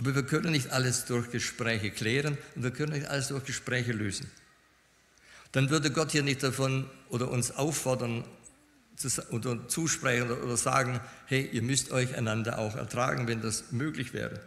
aber 0.00 0.14
wir 0.14 0.22
können 0.22 0.52
nicht 0.52 0.70
alles 0.70 1.04
durch 1.04 1.30
Gespräche 1.30 1.90
klären 1.90 2.38
und 2.56 2.62
wir 2.62 2.70
können 2.70 2.92
nicht 2.92 3.06
alles 3.06 3.28
durch 3.28 3.44
Gespräche 3.44 3.92
lösen. 3.92 4.30
Dann 5.52 5.68
würde 5.68 5.90
Gott 5.90 6.12
hier 6.12 6.22
nicht 6.22 6.42
davon 6.42 6.88
oder 7.10 7.30
uns 7.30 7.50
auffordern 7.50 8.24
oder 9.30 9.68
zusprechen 9.68 10.30
oder 10.30 10.56
sagen, 10.56 11.00
hey, 11.26 11.48
ihr 11.52 11.60
müsst 11.60 11.90
euch 11.90 12.16
einander 12.16 12.58
auch 12.58 12.76
ertragen, 12.76 13.28
wenn 13.28 13.42
das 13.42 13.72
möglich 13.72 14.14
wäre. 14.14 14.40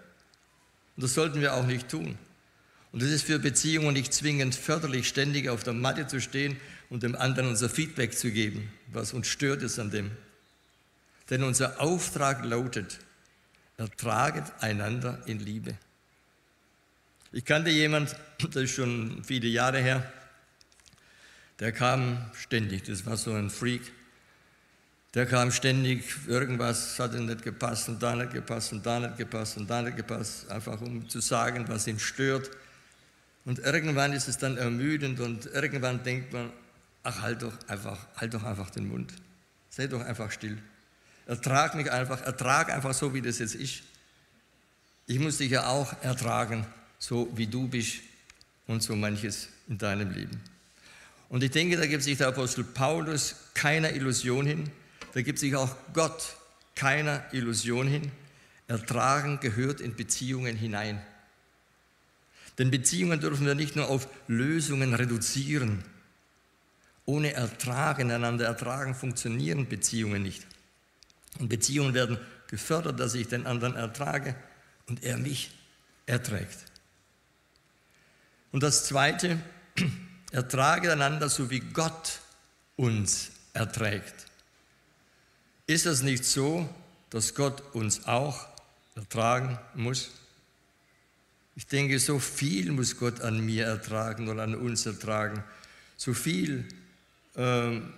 Und 0.96 1.04
das 1.04 1.14
sollten 1.14 1.40
wir 1.40 1.54
auch 1.54 1.68
nicht 1.68 1.88
tun. 1.88 2.18
Und 2.92 3.04
es 3.04 3.12
ist 3.12 3.26
für 3.26 3.38
Beziehungen 3.38 3.94
nicht 3.94 4.14
zwingend 4.14 4.56
förderlich, 4.56 5.08
ständig 5.08 5.50
auf 5.50 5.64
der 5.64 5.74
Matte 5.74 6.08
zu 6.08 6.20
stehen 6.20 6.58
und 6.90 7.04
dem 7.04 7.16
anderen 7.16 7.50
unser 7.50 7.70
Feedback 7.70 8.18
zu 8.18 8.32
geben, 8.32 8.72
was 8.92 9.14
uns 9.14 9.28
stört 9.28 9.62
ist 9.62 9.78
an 9.78 9.92
dem. 9.92 10.10
Denn 11.30 11.44
unser 11.44 11.80
Auftrag 11.80 12.44
lautet, 12.44 13.00
ertraget 13.78 14.52
einander 14.60 15.22
in 15.26 15.40
Liebe. 15.40 15.76
Ich 17.32 17.46
kannte 17.46 17.70
jemand, 17.70 18.16
das 18.40 18.64
ist 18.64 18.76
schon 18.76 19.24
viele 19.24 19.48
Jahre 19.48 19.80
her, 19.80 20.12
der 21.60 21.72
kam 21.72 22.18
ständig, 22.34 22.84
das 22.84 23.06
war 23.06 23.18
so 23.18 23.34
ein 23.34 23.50
Freak, 23.50 23.82
der 25.14 25.28
kam 25.28 25.52
ständig, 25.52 26.04
irgendwas 26.28 27.00
hat 27.00 27.14
ihm 27.14 27.28
nicht 27.28 27.44
gepasst 27.44 27.88
und 27.88 28.02
da 28.02 28.16
nicht 28.16 28.34
gepasst 28.34 28.74
und 28.74 28.84
da 28.84 29.00
nicht 29.00 29.18
gepasst 29.18 29.58
und 29.58 29.70
da 29.70 29.82
nicht 29.82 29.96
gepasst, 29.96 30.50
einfach 30.50 30.82
um 30.82 31.08
zu 31.08 31.22
sagen, 31.22 31.66
was 31.68 31.86
ihn 31.86 32.00
stört. 32.00 32.50
Und 33.46 33.60
irgendwann 33.60 34.14
ist 34.14 34.28
es 34.28 34.38
dann 34.38 34.58
ermüdend 34.58 35.20
und 35.20 35.46
irgendwann 35.48 36.04
denkt 36.04 36.34
man, 36.34 36.52
ach, 37.04 37.22
halt 37.22 37.44
doch 37.44 37.54
einfach, 37.68 38.08
halt 38.16 38.34
doch 38.34 38.44
einfach 38.44 38.72
den 38.72 38.88
Mund. 38.88 39.14
Sei 39.70 39.86
doch 39.86 40.02
einfach 40.02 40.32
still. 40.32 40.58
Ertrag 41.26 41.76
mich 41.76 41.92
einfach, 41.92 42.22
ertrag 42.22 42.72
einfach 42.72 42.94
so, 42.94 43.14
wie 43.14 43.22
das 43.22 43.40
jetzt 43.40 43.56
ist. 43.56 43.84
Ich 45.08 45.20
muss 45.20 45.38
dich 45.38 45.52
ja 45.52 45.68
auch 45.68 45.94
ertragen, 46.02 46.66
so 47.00 47.30
wie 47.36 47.48
du 47.48 47.68
bist 47.68 47.98
und 48.68 48.84
so 48.84 48.96
manches 48.96 49.50
in 49.68 49.78
deinem 49.78 50.12
Leben. 50.12 50.42
Und 51.30 51.44
ich 51.44 51.52
denke, 51.52 51.78
da 51.78 51.86
gibt 51.86 52.04
sich 52.04 52.18
der 52.18 52.28
Apostel 52.28 52.64
Paulus 52.64 53.36
keiner 53.54 53.92
Illusion 53.94 54.46
hin, 54.46 54.70
da 55.14 55.22
gibt 55.22 55.40
sich 55.40 55.56
auch 55.56 55.76
Gott 55.94 56.36
keiner 56.76 57.24
Illusion 57.32 57.88
hin. 57.88 58.12
Ertragen 58.68 59.40
gehört 59.40 59.82
in 59.82 59.96
Beziehungen 59.96 60.56
hinein. 60.56 61.02
Denn 62.58 62.72
Beziehungen 62.72 63.20
dürfen 63.20 63.46
wir 63.46 63.56
nicht 63.56 63.76
nur 63.76 63.90
auf 63.90 64.08
Lösungen 64.28 64.94
reduzieren. 64.94 65.84
Ohne 67.06 67.34
Ertragen, 67.34 68.12
einander 68.12 68.46
ertragen, 68.46 68.96
funktionieren 68.96 69.68
Beziehungen 69.68 70.24
nicht. 70.24 70.46
Und 71.40 71.50
Beziehungen 71.50 71.94
werden 71.94 72.18
gefördert, 72.48 73.00
dass 73.00 73.16
ich 73.16 73.28
den 73.28 73.46
anderen 73.48 73.76
ertrage 73.76 74.36
und 74.88 75.04
er 75.04 75.18
mich 75.18 75.52
erträgt. 76.06 76.58
Und 78.52 78.62
das 78.62 78.86
Zweite, 78.86 79.40
ertrage 80.32 80.92
einander 80.92 81.30
so 81.30 81.50
wie 81.50 81.60
Gott 81.60 82.20
uns 82.76 83.32
erträgt. 83.54 84.28
Ist 85.66 85.86
es 85.86 86.02
nicht 86.02 86.26
so, 86.26 86.70
dass 87.10 87.36
Gott 87.36 87.62
uns 87.74 88.06
auch 88.06 88.48
ertragen 88.96 89.58
muss? 89.74 90.12
Ich 91.56 91.68
denke, 91.68 92.00
so 92.00 92.20
viel 92.20 92.72
muss 92.72 92.98
Gott 92.98 93.22
an 93.22 93.40
mir 93.46 93.66
ertragen 93.66 94.28
oder 94.28 94.44
an 94.44 94.56
uns 94.56 94.86
ertragen. 94.86 95.44
So 95.98 96.14
viel 96.14 96.68
ähm, 97.36 97.94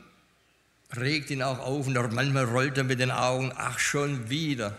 regt 0.99 1.29
ihn 1.29 1.41
auch 1.41 1.59
auf 1.59 1.87
und 1.87 2.13
manchmal 2.13 2.45
rollt 2.45 2.77
er 2.77 2.83
mit 2.83 2.99
den 2.99 3.11
Augen, 3.11 3.51
ach 3.55 3.79
schon 3.79 4.29
wieder. 4.29 4.77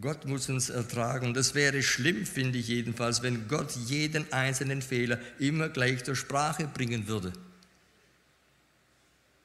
Gott 0.00 0.24
muss 0.24 0.48
uns 0.48 0.70
ertragen. 0.70 1.34
Das 1.34 1.54
wäre 1.54 1.82
schlimm, 1.82 2.26
finde 2.26 2.58
ich 2.58 2.68
jedenfalls, 2.68 3.22
wenn 3.22 3.48
Gott 3.48 3.72
jeden 3.86 4.32
einzelnen 4.32 4.82
Fehler 4.82 5.18
immer 5.38 5.68
gleich 5.68 6.04
zur 6.04 6.16
Sprache 6.16 6.66
bringen 6.66 7.06
würde. 7.06 7.32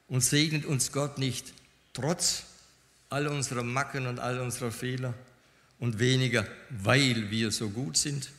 Und 0.08 0.22
segnet 0.22 0.64
uns 0.64 0.92
Gott 0.92 1.18
nicht 1.18 1.52
trotz 1.92 2.44
all 3.10 3.26
unserer 3.26 3.62
Macken 3.62 4.06
und 4.06 4.18
all 4.18 4.40
unserer 4.40 4.72
Fehler 4.72 5.14
und 5.78 5.98
weniger, 5.98 6.46
weil 6.70 7.30
wir 7.30 7.50
so 7.50 7.70
gut 7.70 7.96
sind. 7.96 8.30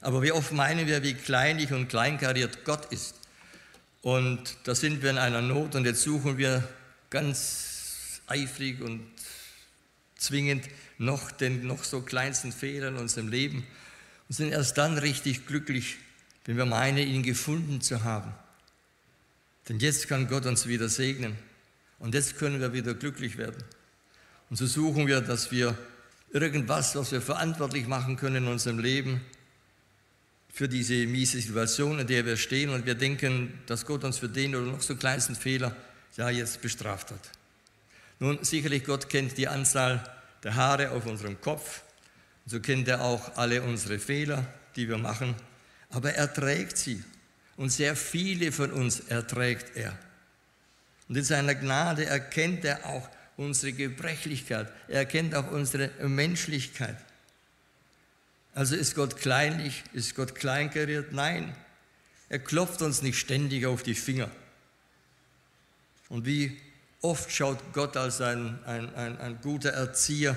Aber 0.00 0.22
wie 0.22 0.32
oft 0.32 0.52
meinen 0.52 0.86
wir, 0.86 1.02
wie 1.02 1.14
kleinlich 1.14 1.72
und 1.72 1.88
kleinkariert 1.88 2.64
Gott 2.64 2.92
ist. 2.92 3.14
Und 4.06 4.58
da 4.62 4.76
sind 4.76 5.02
wir 5.02 5.10
in 5.10 5.18
einer 5.18 5.42
Not 5.42 5.74
und 5.74 5.84
jetzt 5.84 6.02
suchen 6.02 6.38
wir 6.38 6.62
ganz 7.10 8.20
eifrig 8.28 8.80
und 8.80 9.04
zwingend 10.16 10.64
noch 10.96 11.32
den 11.32 11.66
noch 11.66 11.82
so 11.82 12.02
kleinsten 12.02 12.52
Fehler 12.52 12.86
in 12.90 12.98
unserem 12.98 13.26
Leben 13.26 13.66
und 14.28 14.36
sind 14.36 14.52
erst 14.52 14.78
dann 14.78 14.96
richtig 14.96 15.48
glücklich, 15.48 15.96
wenn 16.44 16.56
wir 16.56 16.66
meinen, 16.66 16.98
ihn 16.98 17.24
gefunden 17.24 17.80
zu 17.80 18.04
haben. 18.04 18.32
Denn 19.68 19.80
jetzt 19.80 20.06
kann 20.06 20.28
Gott 20.28 20.46
uns 20.46 20.68
wieder 20.68 20.88
segnen 20.88 21.36
und 21.98 22.14
jetzt 22.14 22.38
können 22.38 22.60
wir 22.60 22.72
wieder 22.72 22.94
glücklich 22.94 23.38
werden. 23.38 23.64
Und 24.50 24.56
so 24.56 24.66
suchen 24.66 25.08
wir, 25.08 25.20
dass 25.20 25.50
wir 25.50 25.76
irgendwas, 26.30 26.94
was 26.94 27.10
wir 27.10 27.20
verantwortlich 27.20 27.88
machen 27.88 28.16
können 28.16 28.44
in 28.44 28.46
unserem 28.46 28.78
Leben, 28.78 29.20
für 30.56 30.70
diese 30.70 31.06
miese 31.06 31.38
Situation, 31.38 31.98
in 31.98 32.06
der 32.06 32.24
wir 32.24 32.38
stehen 32.38 32.70
und 32.70 32.86
wir 32.86 32.94
denken, 32.94 33.58
dass 33.66 33.84
Gott 33.84 34.04
uns 34.04 34.16
für 34.16 34.30
den 34.30 34.56
oder 34.56 34.64
noch 34.64 34.80
so 34.80 34.96
kleinsten 34.96 35.36
Fehler 35.36 35.76
ja 36.16 36.30
jetzt 36.30 36.62
bestraft 36.62 37.10
hat. 37.10 37.20
Nun, 38.20 38.38
sicherlich 38.42 38.84
Gott 38.84 39.10
kennt 39.10 39.36
die 39.36 39.48
Anzahl 39.48 40.02
der 40.42 40.54
Haare 40.54 40.92
auf 40.92 41.04
unserem 41.04 41.38
Kopf, 41.42 41.82
so 42.46 42.58
kennt 42.58 42.88
er 42.88 43.02
auch 43.02 43.36
alle 43.36 43.60
unsere 43.60 43.98
Fehler, 43.98 44.46
die 44.76 44.88
wir 44.88 44.96
machen, 44.96 45.34
aber 45.90 46.14
er 46.14 46.32
trägt 46.32 46.78
sie 46.78 47.04
und 47.58 47.68
sehr 47.68 47.94
viele 47.94 48.50
von 48.50 48.72
uns 48.72 49.00
erträgt 49.00 49.76
er. 49.76 49.98
Und 51.06 51.18
in 51.18 51.24
seiner 51.24 51.54
Gnade 51.54 52.06
erkennt 52.06 52.64
er 52.64 52.86
auch 52.86 53.06
unsere 53.36 53.74
Gebrechlichkeit, 53.74 54.72
er 54.88 55.00
erkennt 55.00 55.34
auch 55.34 55.50
unsere 55.50 55.90
Menschlichkeit. 56.08 56.96
Also 58.56 58.74
ist 58.74 58.94
Gott 58.94 59.18
kleinlich, 59.18 59.84
ist 59.92 60.14
Gott 60.14 60.34
kleinkariert? 60.34 61.12
Nein, 61.12 61.54
er 62.30 62.38
klopft 62.38 62.80
uns 62.80 63.02
nicht 63.02 63.18
ständig 63.18 63.66
auf 63.66 63.82
die 63.82 63.94
Finger. 63.94 64.30
Und 66.08 66.24
wie 66.24 66.56
oft 67.02 67.30
schaut 67.30 67.58
Gott 67.74 67.98
als 67.98 68.22
ein, 68.22 68.58
ein, 68.64 68.94
ein, 68.94 69.18
ein 69.18 69.38
guter 69.42 69.72
Erzieher 69.72 70.34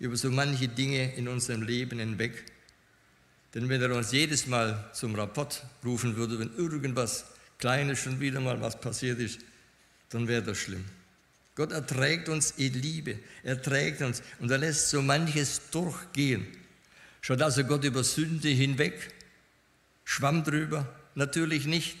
über 0.00 0.16
so 0.16 0.28
manche 0.32 0.66
Dinge 0.66 1.14
in 1.14 1.28
unserem 1.28 1.62
Leben 1.62 2.00
hinweg. 2.00 2.44
Denn 3.54 3.68
wenn 3.68 3.80
er 3.80 3.94
uns 3.94 4.10
jedes 4.10 4.48
Mal 4.48 4.90
zum 4.92 5.14
Rapport 5.14 5.62
rufen 5.84 6.16
würde, 6.16 6.40
wenn 6.40 6.52
irgendwas 6.56 7.26
Kleines 7.58 8.00
schon 8.00 8.18
wieder 8.18 8.40
mal 8.40 8.60
was 8.60 8.80
passiert 8.80 9.20
ist, 9.20 9.38
dann 10.08 10.26
wäre 10.26 10.42
das 10.42 10.58
schlimm. 10.58 10.84
Gott 11.54 11.70
erträgt 11.70 12.28
uns 12.28 12.50
in 12.56 12.72
Liebe, 12.74 13.20
er 13.44 13.62
trägt 13.62 14.02
uns 14.02 14.20
und 14.40 14.50
er 14.50 14.58
lässt 14.58 14.88
so 14.88 15.00
manches 15.00 15.70
durchgehen. 15.70 16.44
Schaut 17.22 17.40
also 17.40 17.62
Gott 17.62 17.84
über 17.84 18.02
Sünde 18.02 18.48
hinweg? 18.48 19.12
Schwamm 20.04 20.42
drüber? 20.42 20.86
Natürlich 21.14 21.66
nicht. 21.66 21.96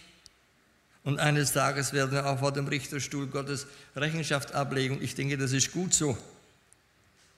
Und 1.04 1.20
eines 1.20 1.52
Tages 1.52 1.92
werden 1.92 2.10
wir 2.10 2.26
auch 2.26 2.40
vor 2.40 2.52
dem 2.52 2.66
Richterstuhl 2.66 3.28
Gottes 3.28 3.68
Rechenschaft 3.94 4.52
ablegen. 4.52 4.98
Ich 5.00 5.14
denke, 5.14 5.38
das 5.38 5.52
ist 5.52 5.72
gut 5.72 5.94
so. 5.94 6.18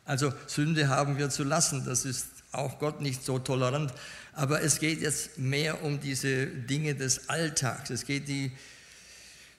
Also 0.07 0.33
Sünde 0.47 0.89
haben 0.89 1.19
wir 1.19 1.29
zu 1.29 1.45
lassen, 1.45 1.85
das 1.85 2.07
ist 2.07 2.29
auch 2.53 2.79
Gott 2.79 3.03
nicht 3.03 3.23
so 3.23 3.39
tolerant. 3.39 3.93
Aber 4.33 4.63
es 4.63 4.79
geht 4.81 5.03
jetzt 5.03 5.37
mehr 5.37 5.83
um 5.83 6.01
diese 6.01 6.47
Dinge 6.47 6.95
des 6.95 7.29
Alltags. 7.29 7.91
Es 7.91 8.07
geht 8.07 8.29
die 8.29 8.51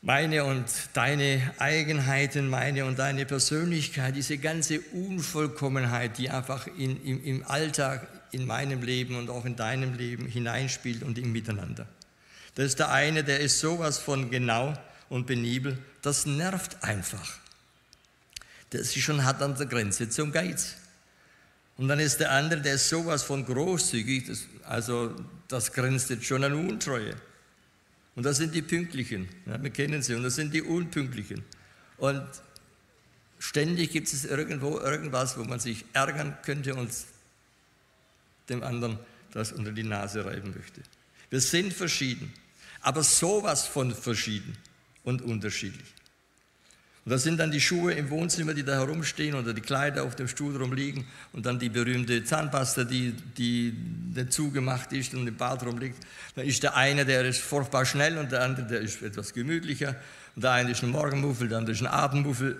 meine 0.06 0.44
und 0.44 0.66
deine 0.94 1.42
Eigenheiten, 1.58 2.48
meine 2.48 2.86
und 2.86 3.00
deine 3.00 3.26
Persönlichkeit, 3.26 4.16
diese 4.16 4.38
ganze 4.38 4.80
Unvollkommenheit, 4.94 6.20
die 6.20 6.30
einfach 6.30 6.68
in, 6.78 7.04
im, 7.04 7.24
im 7.24 7.44
Alltag, 7.48 8.08
in 8.36 8.46
meinem 8.46 8.84
Leben 8.84 9.16
und 9.16 9.30
auch 9.30 9.46
in 9.46 9.56
deinem 9.56 9.94
Leben 9.96 10.28
hineinspielt 10.28 11.04
und 11.04 11.18
im 11.18 11.32
Miteinander. 11.32 11.88
Das 12.56 12.66
ist 12.66 12.80
der 12.80 12.92
eine, 12.92 13.24
der 13.24 13.40
ist 13.40 13.60
sowas 13.60 13.98
von 13.98 14.30
genau 14.30 14.78
und 15.10 15.26
penibel, 15.26 15.78
das 16.02 16.26
nervt 16.26 16.84
einfach. 16.84 17.40
Das 18.72 18.82
ist 18.82 19.00
schon 19.00 19.24
hart 19.24 19.42
an 19.42 19.56
der 19.56 19.68
Grenze 19.68 20.10
zum 20.10 20.34
Geiz. 20.34 20.76
Und 21.78 21.88
dann 21.88 22.00
ist 22.00 22.20
der 22.20 22.32
andere, 22.32 22.62
der 22.62 22.76
ist 22.76 22.90
sowas 22.90 23.24
von 23.24 23.46
großzügig, 23.46 24.28
das, 24.28 24.46
also 24.64 25.16
das 25.48 25.72
grenzt 25.72 26.10
jetzt 26.10 26.26
schon 26.26 26.44
an 26.44 26.54
Untreue. 26.54 27.16
Und 28.16 28.26
das 28.26 28.38
sind 28.38 28.54
die 28.54 28.62
Pünktlichen, 28.62 29.30
ja, 29.46 29.62
wir 29.62 29.70
kennen 29.70 30.02
sie, 30.02 30.16
und 30.16 30.24
das 30.24 30.36
sind 30.36 30.54
die 30.54 30.62
Unpünktlichen. 30.62 31.44
Und 31.98 32.26
ständig 33.40 33.92
gibt 33.92 34.12
es 34.12 34.26
irgendwo 34.26 34.80
irgendwas, 34.80 35.38
wo 35.38 35.44
man 35.44 35.60
sich 35.60 35.86
ärgern 35.94 36.38
könnte 36.44 36.76
und 36.76 36.90
dem 38.50 38.64
anderen 38.64 39.00
das 39.32 39.52
unter 39.52 39.72
die 39.72 39.84
Nase 39.84 40.26
reiben 40.26 40.54
möchte. 40.56 40.82
Wir 41.30 41.42
sind 41.42 41.74
verschieden, 41.74 42.32
aber 42.82 43.04
sowas 43.04 43.68
von 43.68 43.94
verschieden 43.94 44.56
und 45.04 45.22
unterschiedlich. 45.22 45.96
Und 47.06 47.12
das 47.12 47.22
sind 47.22 47.38
dann 47.38 47.52
die 47.52 47.62
Schuhe 47.62 47.94
im 47.94 48.10
Wohnzimmer, 48.10 48.56
die 48.56 48.64
da 48.64 48.80
herumstehen 48.80 49.36
oder 49.36 49.54
die 49.54 49.62
Kleider 49.62 50.04
auf 50.04 50.16
dem 50.16 50.28
Stuhl 50.28 50.56
rumliegen 50.58 51.06
und 51.34 51.46
dann 51.46 51.60
die 51.60 51.70
berühmte 51.70 52.24
Zahnpasta, 52.24 52.84
die, 52.84 53.14
die 53.38 53.76
nicht 54.16 54.34
zugemacht 54.34 54.92
ist 54.92 55.14
und 55.14 55.28
im 55.28 55.36
Bad 55.36 55.64
rumliegt. 55.64 55.98
Dann 56.36 56.48
ist 56.48 56.64
der 56.64 56.76
eine, 56.76 57.06
der 57.06 57.24
ist 57.26 57.42
furchtbar 57.42 57.86
schnell 57.86 58.18
und 58.18 58.32
der 58.32 58.42
andere, 58.42 58.66
der 58.66 58.80
ist 58.80 59.04
etwas 59.04 59.34
gemütlicher. 59.34 59.96
Und 60.36 60.44
der 60.44 60.54
eine 60.54 60.72
ist 60.72 60.82
ein 60.82 60.90
Morgenmuffel, 60.90 61.48
der 61.48 61.60
andere 61.60 61.76
ist 61.76 61.82
ein 61.82 61.88
Abendmuffel. 61.88 62.60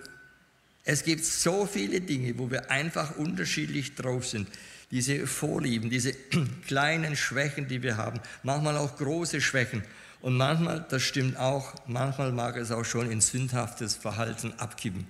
Es 0.84 1.02
gibt 1.02 1.24
so 1.24 1.66
viele 1.66 2.00
Dinge, 2.00 2.38
wo 2.38 2.48
wir 2.48 2.70
einfach 2.70 3.16
unterschiedlich 3.16 3.96
drauf 3.96 4.28
sind. 4.28 4.46
Diese 4.90 5.26
Vorlieben, 5.26 5.90
diese 5.90 6.12
kleinen 6.66 7.16
Schwächen, 7.16 7.68
die 7.68 7.82
wir 7.82 7.96
haben, 7.96 8.20
manchmal 8.42 8.76
auch 8.76 8.96
große 8.96 9.40
Schwächen. 9.40 9.82
Und 10.20 10.36
manchmal, 10.36 10.84
das 10.88 11.02
stimmt 11.02 11.36
auch, 11.36 11.74
manchmal 11.86 12.32
mag 12.32 12.56
es 12.56 12.70
auch 12.70 12.84
schon 12.84 13.10
in 13.10 13.20
sündhaftes 13.20 13.94
Verhalten 13.96 14.52
abkippen. 14.58 15.06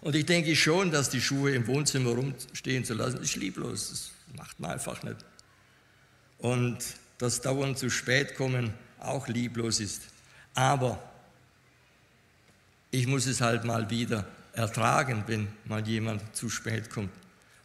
Und 0.00 0.16
ich 0.16 0.24
denke 0.24 0.56
schon, 0.56 0.90
dass 0.90 1.10
die 1.10 1.20
Schuhe 1.20 1.54
im 1.54 1.66
Wohnzimmer 1.66 2.10
rumstehen 2.10 2.84
zu 2.84 2.94
lassen, 2.94 3.18
ist 3.18 3.36
lieblos. 3.36 3.90
Das 3.90 4.36
macht 4.36 4.58
man 4.58 4.70
einfach 4.72 5.02
nicht. 5.02 5.16
Und 6.38 6.78
das 7.18 7.42
dauernd 7.42 7.78
zu 7.78 7.90
spät 7.90 8.34
kommen 8.34 8.72
auch 8.98 9.28
lieblos 9.28 9.80
ist. 9.80 10.02
Aber 10.54 11.02
ich 12.90 13.06
muss 13.06 13.26
es 13.26 13.42
halt 13.42 13.64
mal 13.64 13.90
wieder 13.90 14.26
ertragen, 14.54 15.24
wenn 15.26 15.48
mal 15.66 15.86
jemand 15.86 16.34
zu 16.34 16.48
spät 16.48 16.90
kommt 16.90 17.10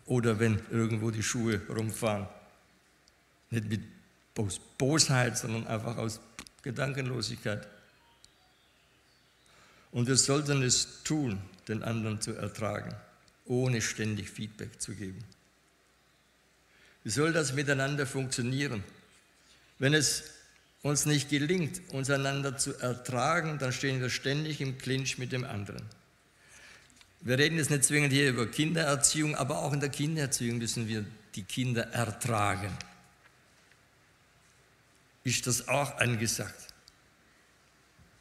oder 0.05 0.39
wenn 0.39 0.59
irgendwo 0.69 1.11
die 1.11 1.23
Schuhe 1.23 1.61
rumfahren. 1.69 2.27
Nicht 3.49 3.69
mit 3.69 3.81
aus 4.37 4.59
Bosheit, 4.77 5.37
sondern 5.37 5.65
einfach 5.67 5.97
aus 5.97 6.19
Gedankenlosigkeit. 6.61 7.67
Und 9.91 10.07
wir 10.07 10.17
sollten 10.17 10.61
es 10.61 11.03
tun, 11.03 11.41
den 11.67 11.83
anderen 11.83 12.19
zu 12.19 12.33
ertragen, 12.33 12.93
ohne 13.45 13.81
ständig 13.81 14.29
Feedback 14.29 14.81
zu 14.81 14.93
geben. 14.93 15.23
Wie 17.03 17.11
soll 17.11 17.31
das 17.31 17.53
miteinander 17.53 18.05
funktionieren? 18.05 18.83
Wenn 19.79 19.93
es 19.93 20.23
uns 20.81 21.05
nicht 21.05 21.29
gelingt, 21.29 21.81
uns 21.93 22.09
einander 22.09 22.57
zu 22.57 22.77
ertragen, 22.77 23.57
dann 23.57 23.71
stehen 23.71 24.01
wir 24.01 24.09
ständig 24.09 24.59
im 24.59 24.77
Clinch 24.77 25.17
mit 25.17 25.31
dem 25.31 25.43
anderen. 25.43 25.83
Wir 27.25 27.37
reden 27.37 27.57
jetzt 27.57 27.71
nicht 27.71 27.83
zwingend 27.83 28.13
hier 28.13 28.29
über 28.29 28.45
Kindererziehung, 28.45 29.35
aber 29.35 29.59
auch 29.59 29.73
in 29.73 29.81
der 29.81 29.89
Kindererziehung 29.89 30.59
müssen 30.59 30.87
wir 30.87 31.05
die 31.35 31.43
Kinder 31.43 31.83
ertragen 31.91 32.71
ist 35.25 35.47
das 35.47 35.67
auch 35.67 35.97
angesagt. 35.97 36.67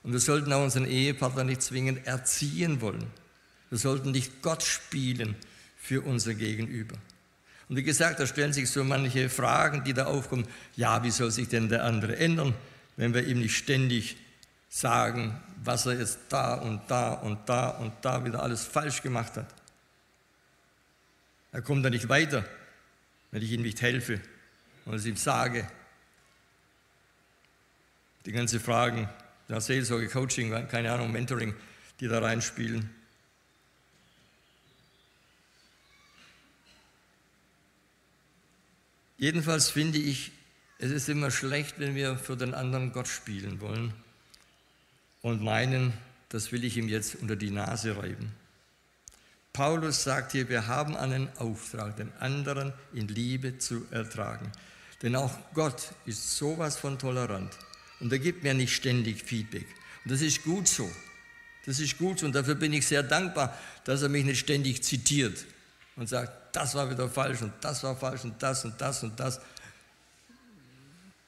Und 0.03 0.13
wir 0.13 0.21
sollten 0.21 0.53
auch 0.53 0.65
unseren 0.65 0.87
Ehepartner 0.87 1.45
nicht 1.45 1.63
zwingend 1.63 2.07
erziehen 2.07 2.81
wollen. 2.81 3.07
Wir 3.71 3.79
sollten 3.79 4.11
nicht 4.11 4.43
Gott 4.43 4.63
spielen 4.63 5.37
für 5.77 6.01
unser 6.01 6.35
Gegenüber. 6.35 6.97
Und 7.69 7.77
wie 7.77 7.83
gesagt, 7.83 8.21
da 8.21 8.27
stellen 8.27 8.53
sich 8.53 8.71
so 8.71 8.85
manche 8.85 9.29
Fragen, 9.29 9.85
die 9.85 9.95
da 9.95 10.07
aufkommen. 10.07 10.47
Ja, 10.77 11.03
wie 11.03 11.11
soll 11.11 11.31
sich 11.31 11.49
denn 11.49 11.69
der 11.69 11.85
andere 11.85 12.17
ändern, 12.17 12.55
wenn 12.97 13.15
wir 13.15 13.27
ihm 13.27 13.41
nicht 13.41 13.57
ständig 13.57 14.17
sagen, 14.75 15.41
was 15.63 15.87
er 15.87 15.93
jetzt 15.93 16.19
da 16.31 16.55
und 16.55 16.91
da 16.91 17.13
und 17.13 17.49
da 17.49 17.69
und 17.69 17.93
da 18.03 18.25
wieder 18.25 18.43
alles 18.43 18.65
falsch 18.65 19.03
gemacht 19.03 19.37
hat? 19.37 19.47
Er 21.53 21.63
kommt 21.63 21.85
da 21.85 21.91
nicht 21.91 22.09
weiter, 22.09 22.45
wenn 23.31 23.41
ich 23.41 23.53
ihm 23.53 23.63
nicht 23.63 23.81
helfe 23.83 24.21
und 24.85 24.95
es 24.95 25.07
ihm 25.07 25.17
sage, 25.17 25.69
die 28.27 28.33
ganzen 28.33 28.59
Fragen 28.59 29.09
der 29.49 29.61
Seelsorge, 29.61 30.09
Coaching, 30.09 30.51
keine 30.67 30.91
Ahnung, 30.91 31.13
Mentoring, 31.13 31.55
die 32.01 32.09
da 32.09 32.19
reinspielen. 32.19 32.91
Jedenfalls 39.19 39.71
finde 39.71 39.99
ich, 39.99 40.33
es 40.79 40.91
ist 40.91 41.09
immer 41.09 41.31
schlecht, 41.31 41.79
wenn 41.79 41.95
wir 41.95 42.19
für 42.19 42.37
den 42.37 42.55
anderen 42.55 42.93
Gott 42.93 43.07
spielen 43.07 43.61
wollen 43.61 43.95
und 45.25 45.43
meinen, 45.43 45.95
das 46.29 46.53
will 46.53 46.65
ich 46.65 46.77
ihm 46.77 46.87
jetzt 46.87 47.17
unter 47.17 47.35
die 47.35 47.51
Nase 47.51 47.97
reiben. 47.97 48.31
Paulus 49.55 50.05
sagt 50.05 50.33
hier, 50.33 50.51
wir 50.51 50.67
haben 50.67 50.95
einen 50.97 51.31
Auftrag, 51.39 51.97
den 51.97 52.13
anderen 52.21 52.75
in 52.93 53.09
Liebe 53.09 53.57
zu 53.57 53.87
ertragen. 53.91 54.53
Denn 55.01 55.17
auch 55.17 55.33
Gott 55.55 55.93
ist 56.05 56.37
sowas 56.37 56.77
von 56.77 56.99
tolerant. 56.99 57.57
Und 58.01 58.13
er 58.13 58.19
gibt 58.19 58.43
mir 58.43 58.53
nicht 58.53 58.75
ständig 58.75 59.23
Feedback. 59.23 59.67
Und 60.05 60.13
das 60.13 60.21
ist 60.21 60.45
gut 60.45 60.69
so. 60.69 60.91
Das 61.65 61.81
ist 61.81 61.97
gut 61.97 62.19
so. 62.19 62.27
Und 62.27 62.35
dafür 62.35 62.57
bin 62.57 62.75
ich 62.75 62.87
sehr 62.87 63.03
dankbar, 63.03 63.57
dass 63.85 64.03
er 64.03 64.11
mich 64.11 64.27
nicht 64.27 64.41
ständig 64.41 64.85
zitiert 64.85 65.47
und 65.97 66.07
sagt, 66.07 66.55
das 66.55 66.75
war 66.75 66.91
wieder 66.91 67.09
falsch 67.09 67.41
und 67.41 67.53
das 67.63 67.83
war 67.83 67.97
falsch 67.97 68.25
und 68.25 68.43
das 68.43 68.67
und 68.67 68.79
das 68.79 69.03
und 69.03 69.19
das. 69.19 69.41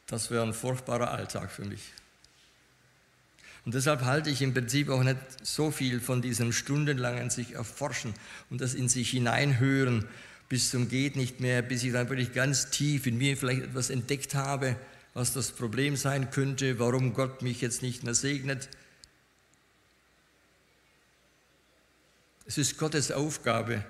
Das 0.07 0.31
wäre 0.31 0.43
ein 0.43 0.53
furchtbarer 0.53 1.13
Alltag 1.13 1.51
für 1.51 1.65
mich. 1.65 1.81
Und 3.67 3.75
deshalb 3.75 4.03
halte 4.03 4.31
ich 4.31 4.41
im 4.41 4.55
Prinzip 4.55 4.89
auch 4.89 5.03
nicht 5.03 5.19
so 5.43 5.71
viel 5.71 6.01
von 6.01 6.23
diesem 6.23 6.53
stundenlangen 6.53 7.29
sich 7.29 7.53
erforschen 7.55 8.15
und 8.49 8.61
das 8.61 8.73
in 8.75 8.89
sich 8.89 9.11
hineinhören 9.11 10.07
bis 10.49 10.71
zum 10.71 10.89
geht 10.89 11.17
nicht 11.17 11.41
mehr, 11.41 11.63
bis 11.63 11.83
ich 11.83 11.93
dann 11.93 12.09
wirklich 12.09 12.33
ganz 12.33 12.71
tief 12.71 13.07
in 13.07 13.19
mir 13.19 13.37
vielleicht 13.37 13.63
etwas 13.63 13.91
entdeckt 13.91 14.35
habe, 14.35 14.77
was 15.15 15.33
das 15.33 15.51
Problem 15.51 15.97
sein 15.97 16.31
könnte, 16.31 16.79
warum 16.79 17.15
Gott 17.15 17.43
mich 17.43 17.61
jetzt 17.61 17.83
nicht 17.83 18.05
mehr 18.05 18.15
segnet. 18.15 18.69
Es 22.47 22.59
ist 22.59 22.79
Gottes 22.79 23.11
Aufgabe, 23.11 23.85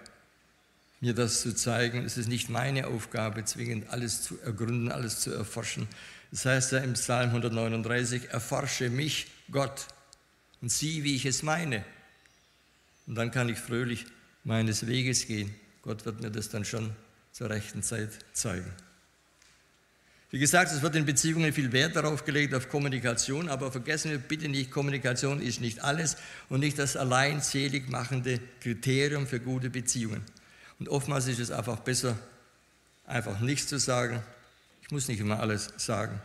mir 1.00 1.12
das 1.12 1.42
zu 1.42 1.54
zeigen. 1.54 2.06
Es 2.06 2.16
ist 2.16 2.28
nicht 2.28 2.48
meine 2.48 2.86
Aufgabe, 2.86 3.44
zwingend 3.44 3.90
alles 3.90 4.22
zu 4.22 4.40
ergründen, 4.40 4.90
alles 4.90 5.20
zu 5.20 5.30
erforschen. 5.32 5.86
Das 6.30 6.44
heißt 6.44 6.72
ja 6.72 6.78
im 6.78 6.94
Psalm 6.94 7.28
139, 7.30 8.30
erforsche 8.30 8.90
mich, 8.90 9.28
Gott, 9.50 9.86
und 10.60 10.70
sieh, 10.70 11.04
wie 11.04 11.16
ich 11.16 11.26
es 11.26 11.42
meine. 11.42 11.84
Und 13.06 13.14
dann 13.14 13.30
kann 13.30 13.48
ich 13.48 13.58
fröhlich 13.58 14.06
meines 14.44 14.86
Weges 14.86 15.26
gehen. 15.26 15.54
Gott 15.82 16.04
wird 16.04 16.20
mir 16.20 16.30
das 16.30 16.48
dann 16.48 16.64
schon 16.64 16.94
zur 17.32 17.50
rechten 17.50 17.82
Zeit 17.82 18.10
zeigen. 18.32 18.72
Wie 20.30 20.40
gesagt, 20.40 20.72
es 20.72 20.82
wird 20.82 20.96
in 20.96 21.06
Beziehungen 21.06 21.52
viel 21.52 21.70
Wert 21.70 21.94
darauf 21.94 22.24
gelegt, 22.24 22.52
auf 22.52 22.68
Kommunikation, 22.68 23.48
aber 23.48 23.70
vergessen 23.70 24.10
wir 24.10 24.18
bitte 24.18 24.48
nicht, 24.48 24.72
Kommunikation 24.72 25.40
ist 25.40 25.60
nicht 25.60 25.84
alles 25.84 26.16
und 26.48 26.60
nicht 26.60 26.78
das 26.78 26.96
allein 26.96 27.40
selig 27.40 27.88
machende 27.88 28.40
Kriterium 28.60 29.26
für 29.28 29.38
gute 29.38 29.70
Beziehungen. 29.70 30.22
Und 30.80 30.88
oftmals 30.88 31.28
ist 31.28 31.38
es 31.38 31.52
einfach 31.52 31.78
besser, 31.80 32.18
einfach 33.06 33.38
nichts 33.40 33.68
zu 33.68 33.78
sagen. 33.78 34.22
Ich 34.86 34.92
muss 34.92 35.08
nicht 35.08 35.18
immer 35.18 35.40
alles 35.40 35.70
sagen. 35.78 36.20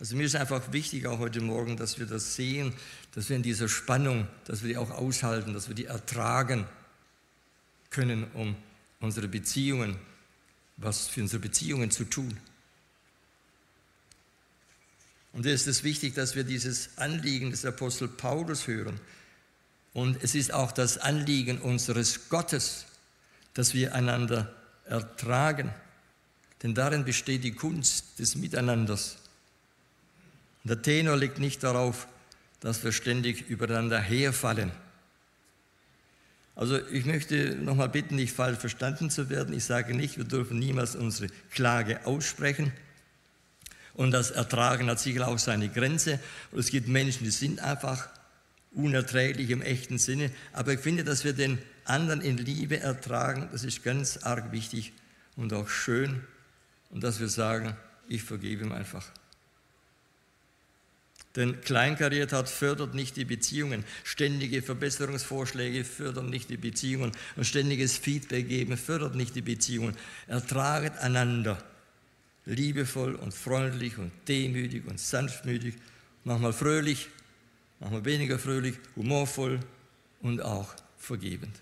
Also 0.00 0.16
mir 0.16 0.24
ist 0.24 0.34
einfach 0.34 0.72
wichtig, 0.72 1.06
auch 1.06 1.20
heute 1.20 1.40
Morgen, 1.40 1.76
dass 1.76 2.00
wir 2.00 2.06
das 2.06 2.34
sehen, 2.34 2.74
dass 3.12 3.28
wir 3.28 3.36
in 3.36 3.44
dieser 3.44 3.68
Spannung, 3.68 4.26
dass 4.44 4.62
wir 4.62 4.70
die 4.70 4.76
auch 4.76 4.90
aushalten, 4.90 5.54
dass 5.54 5.68
wir 5.68 5.76
die 5.76 5.84
ertragen 5.84 6.66
können, 7.90 8.24
um 8.34 8.56
unsere 8.98 9.28
Beziehungen, 9.28 9.96
was 10.78 11.06
für 11.06 11.20
unsere 11.20 11.40
Beziehungen 11.40 11.92
zu 11.92 12.04
tun. 12.04 12.36
Und 15.32 15.46
es 15.46 15.68
ist 15.68 15.84
wichtig, 15.84 16.14
dass 16.14 16.34
wir 16.34 16.42
dieses 16.42 16.98
Anliegen 16.98 17.52
des 17.52 17.64
Apostel 17.64 18.08
Paulus 18.08 18.66
hören. 18.66 19.00
Und 19.92 20.20
es 20.24 20.34
ist 20.34 20.52
auch 20.52 20.72
das 20.72 20.98
Anliegen 20.98 21.58
unseres 21.58 22.28
Gottes, 22.28 22.86
dass 23.52 23.74
wir 23.74 23.94
einander 23.94 24.52
ertragen. 24.86 25.72
Denn 26.64 26.74
darin 26.74 27.04
besteht 27.04 27.44
die 27.44 27.52
Kunst 27.52 28.18
des 28.18 28.36
Miteinanders. 28.36 29.18
Der 30.64 30.80
Tenor 30.80 31.18
liegt 31.18 31.38
nicht 31.38 31.62
darauf, 31.62 32.08
dass 32.60 32.82
wir 32.82 32.90
ständig 32.90 33.50
übereinander 33.50 34.00
herfallen. 34.00 34.72
Also 36.56 36.78
ich 36.88 37.04
möchte 37.04 37.54
nochmal 37.56 37.90
bitten, 37.90 38.16
nicht 38.16 38.32
falsch 38.32 38.58
verstanden 38.58 39.10
zu 39.10 39.28
werden. 39.28 39.54
Ich 39.54 39.64
sage 39.64 39.94
nicht, 39.94 40.16
wir 40.16 40.24
dürfen 40.24 40.58
niemals 40.58 40.96
unsere 40.96 41.28
Klage 41.50 42.06
aussprechen. 42.06 42.72
Und 43.92 44.12
das 44.12 44.30
Ertragen 44.30 44.88
hat 44.88 45.00
sicher 45.00 45.28
auch 45.28 45.38
seine 45.38 45.68
Grenze. 45.68 46.18
Und 46.50 46.60
es 46.60 46.70
gibt 46.70 46.88
Menschen, 46.88 47.24
die 47.24 47.30
sind 47.30 47.60
einfach 47.60 48.08
unerträglich 48.72 49.50
im 49.50 49.60
echten 49.60 49.98
Sinne. 49.98 50.30
Aber 50.54 50.72
ich 50.72 50.80
finde, 50.80 51.04
dass 51.04 51.24
wir 51.24 51.34
den 51.34 51.58
anderen 51.84 52.22
in 52.22 52.38
Liebe 52.38 52.80
ertragen, 52.80 53.50
das 53.52 53.64
ist 53.64 53.82
ganz 53.82 54.16
arg 54.22 54.50
wichtig 54.50 54.94
und 55.36 55.52
auch 55.52 55.68
schön. 55.68 56.22
Und 56.94 57.02
dass 57.02 57.20
wir 57.20 57.28
sagen, 57.28 57.76
ich 58.08 58.22
vergebe 58.22 58.64
ihm 58.64 58.72
einfach. 58.72 59.04
Denn 61.36 61.60
Kleinkariertheit 61.60 62.48
fördert 62.48 62.94
nicht 62.94 63.16
die 63.16 63.24
Beziehungen. 63.24 63.84
Ständige 64.04 64.62
Verbesserungsvorschläge 64.62 65.84
fördern 65.84 66.30
nicht 66.30 66.48
die 66.48 66.56
Beziehungen. 66.56 67.10
Und 67.34 67.44
ständiges 67.44 67.98
Feedback 67.98 68.48
geben 68.48 68.76
fördert 68.76 69.16
nicht 69.16 69.34
die 69.34 69.42
Beziehungen. 69.42 69.96
Ertraget 70.28 70.96
einander. 70.98 71.62
Liebevoll 72.46 73.16
und 73.16 73.34
freundlich 73.34 73.98
und 73.98 74.12
demütig 74.28 74.86
und 74.86 75.00
sanftmütig. 75.00 75.74
Manchmal 76.22 76.52
fröhlich, 76.52 77.08
manchmal 77.80 78.04
weniger 78.04 78.38
fröhlich, 78.38 78.76
humorvoll 78.94 79.58
und 80.20 80.40
auch 80.40 80.72
vergebend. 80.96 81.56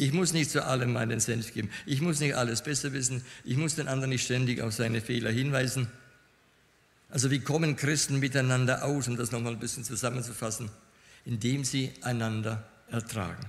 Ich 0.00 0.14
muss 0.14 0.32
nicht 0.32 0.50
zu 0.50 0.64
allem 0.64 0.94
meinen 0.94 1.20
Senf 1.20 1.52
geben. 1.52 1.68
Ich 1.84 2.00
muss 2.00 2.20
nicht 2.20 2.34
alles 2.34 2.62
besser 2.62 2.94
wissen. 2.94 3.22
Ich 3.44 3.58
muss 3.58 3.74
den 3.74 3.86
anderen 3.86 4.08
nicht 4.08 4.24
ständig 4.24 4.62
auf 4.62 4.72
seine 4.72 5.02
Fehler 5.02 5.30
hinweisen. 5.30 5.88
Also 7.10 7.30
wie 7.30 7.40
kommen 7.40 7.76
Christen 7.76 8.18
miteinander 8.18 8.82
aus, 8.82 9.08
um 9.08 9.18
das 9.18 9.30
nochmal 9.30 9.52
ein 9.52 9.58
bisschen 9.58 9.84
zusammenzufassen? 9.84 10.70
Indem 11.26 11.64
sie 11.64 11.92
einander 12.00 12.66
ertragen. 12.90 13.44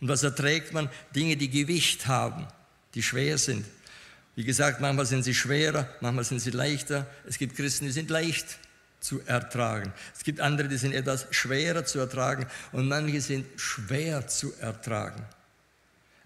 Und 0.00 0.06
was 0.06 0.22
erträgt 0.22 0.72
man? 0.72 0.88
Dinge, 1.16 1.36
die 1.36 1.50
Gewicht 1.50 2.06
haben, 2.06 2.46
die 2.94 3.02
schwer 3.02 3.36
sind. 3.36 3.66
Wie 4.36 4.44
gesagt, 4.44 4.80
manchmal 4.80 5.06
sind 5.06 5.24
sie 5.24 5.34
schwerer, 5.34 5.88
manchmal 6.00 6.24
sind 6.24 6.38
sie 6.38 6.52
leichter. 6.52 7.04
Es 7.26 7.36
gibt 7.36 7.56
Christen, 7.56 7.86
die 7.86 7.90
sind 7.90 8.10
leicht 8.10 8.60
zu 9.00 9.22
ertragen. 9.26 9.92
Es 10.16 10.22
gibt 10.22 10.38
andere, 10.38 10.68
die 10.68 10.78
sind 10.78 10.92
etwas 10.92 11.26
schwerer 11.32 11.84
zu 11.84 11.98
ertragen 11.98 12.46
und 12.70 12.86
manche 12.86 13.20
sind 13.20 13.44
schwer 13.56 14.28
zu 14.28 14.54
ertragen. 14.60 15.26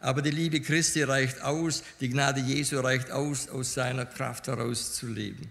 Aber 0.05 0.21
die 0.21 0.31
Liebe 0.31 0.61
Christi 0.61 1.03
reicht 1.03 1.41
aus, 1.41 1.83
die 1.99 2.11
Gnade 2.11 2.39
Jesu 2.39 2.79
reicht 2.79 3.11
aus, 3.11 3.49
aus 3.49 3.73
seiner 3.73 4.05
Kraft 4.05 4.49
heraus 4.49 4.93
zu 4.93 5.07
leben. 5.07 5.51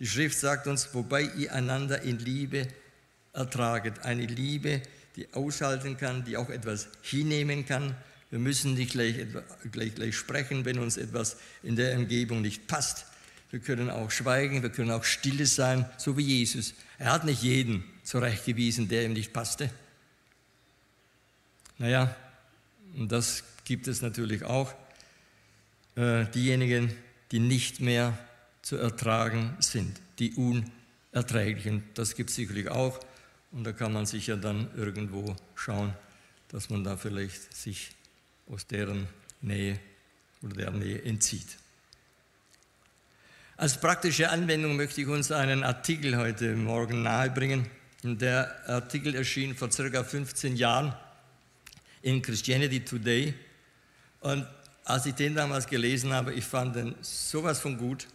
Die 0.00 0.06
Schrift 0.06 0.36
sagt 0.36 0.66
uns, 0.66 0.88
wobei 0.94 1.22
ihr 1.22 1.54
einander 1.54 2.02
in 2.02 2.18
Liebe 2.18 2.66
ertraget. 3.32 4.00
Eine 4.00 4.26
Liebe, 4.26 4.82
die 5.14 5.32
aushalten 5.32 5.96
kann, 5.96 6.24
die 6.24 6.36
auch 6.36 6.50
etwas 6.50 6.88
hinnehmen 7.02 7.64
kann. 7.64 7.94
Wir 8.30 8.40
müssen 8.40 8.74
nicht 8.74 8.90
gleich, 8.90 9.14
gleich, 9.70 9.94
gleich 9.94 10.16
sprechen, 10.16 10.64
wenn 10.64 10.80
uns 10.80 10.96
etwas 10.96 11.36
in 11.62 11.76
der 11.76 11.96
Umgebung 11.96 12.42
nicht 12.42 12.66
passt. 12.66 13.06
Wir 13.52 13.60
können 13.60 13.90
auch 13.90 14.10
schweigen, 14.10 14.64
wir 14.64 14.70
können 14.70 14.90
auch 14.90 15.04
stille 15.04 15.46
sein, 15.46 15.88
so 15.98 16.16
wie 16.16 16.22
Jesus. 16.22 16.74
Er 16.98 17.12
hat 17.12 17.24
nicht 17.24 17.44
jeden 17.44 17.84
zurechtgewiesen, 18.02 18.88
der 18.88 19.04
ihm 19.04 19.12
nicht 19.12 19.32
passte. 19.32 19.70
Naja, 21.78 22.16
und 22.96 23.12
das 23.12 23.44
gibt 23.64 23.88
es 23.88 24.02
natürlich 24.02 24.44
auch. 24.44 24.74
Äh, 25.96 26.26
diejenigen, 26.26 26.92
die 27.32 27.40
nicht 27.40 27.80
mehr 27.80 28.16
zu 28.62 28.76
ertragen 28.76 29.56
sind, 29.60 30.00
die 30.18 30.32
unerträglichen. 30.34 31.82
Das 31.94 32.14
gibt 32.14 32.30
es 32.30 32.36
sicherlich 32.36 32.68
auch. 32.68 33.00
Und 33.50 33.64
da 33.64 33.72
kann 33.72 33.92
man 33.92 34.06
sicher 34.06 34.36
dann 34.36 34.68
irgendwo 34.76 35.34
schauen, 35.54 35.94
dass 36.48 36.70
man 36.70 36.84
da 36.84 36.96
vielleicht 36.96 37.54
sich 37.54 37.90
aus 38.50 38.66
deren 38.66 39.08
Nähe 39.40 39.78
oder 40.42 40.54
der 40.54 40.70
Nähe 40.70 41.02
entzieht. 41.02 41.58
Als 43.56 43.80
praktische 43.80 44.30
Anwendung 44.30 44.76
möchte 44.76 45.00
ich 45.00 45.08
uns 45.08 45.32
einen 45.32 45.64
Artikel 45.64 46.16
heute 46.16 46.54
Morgen 46.54 47.02
nahebringen. 47.02 47.66
Der 48.04 48.68
Artikel 48.68 49.14
erschien 49.14 49.56
vor 49.56 49.72
circa 49.72 50.04
15 50.04 50.56
Jahren 50.56 50.94
in 52.08 52.22
Christianity 52.22 52.80
Today. 52.80 53.34
Und 54.20 54.46
als 54.84 55.04
ich 55.04 55.14
den 55.14 55.34
damals 55.34 55.66
gelesen 55.66 56.12
habe, 56.14 56.32
ich 56.32 56.44
fand 56.44 56.74
den 56.74 56.94
sowas 57.02 57.60
von 57.60 57.76
gut. 57.76 58.06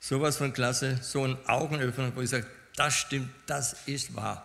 Sowas 0.00 0.36
von 0.36 0.52
klasse, 0.52 1.00
so 1.02 1.24
ein 1.24 1.36
Augenöffner, 1.48 2.14
wo 2.14 2.20
ich 2.20 2.30
sage, 2.30 2.46
das 2.76 2.94
stimmt, 2.94 3.30
das 3.46 3.74
ist 3.86 4.14
wahr. 4.14 4.44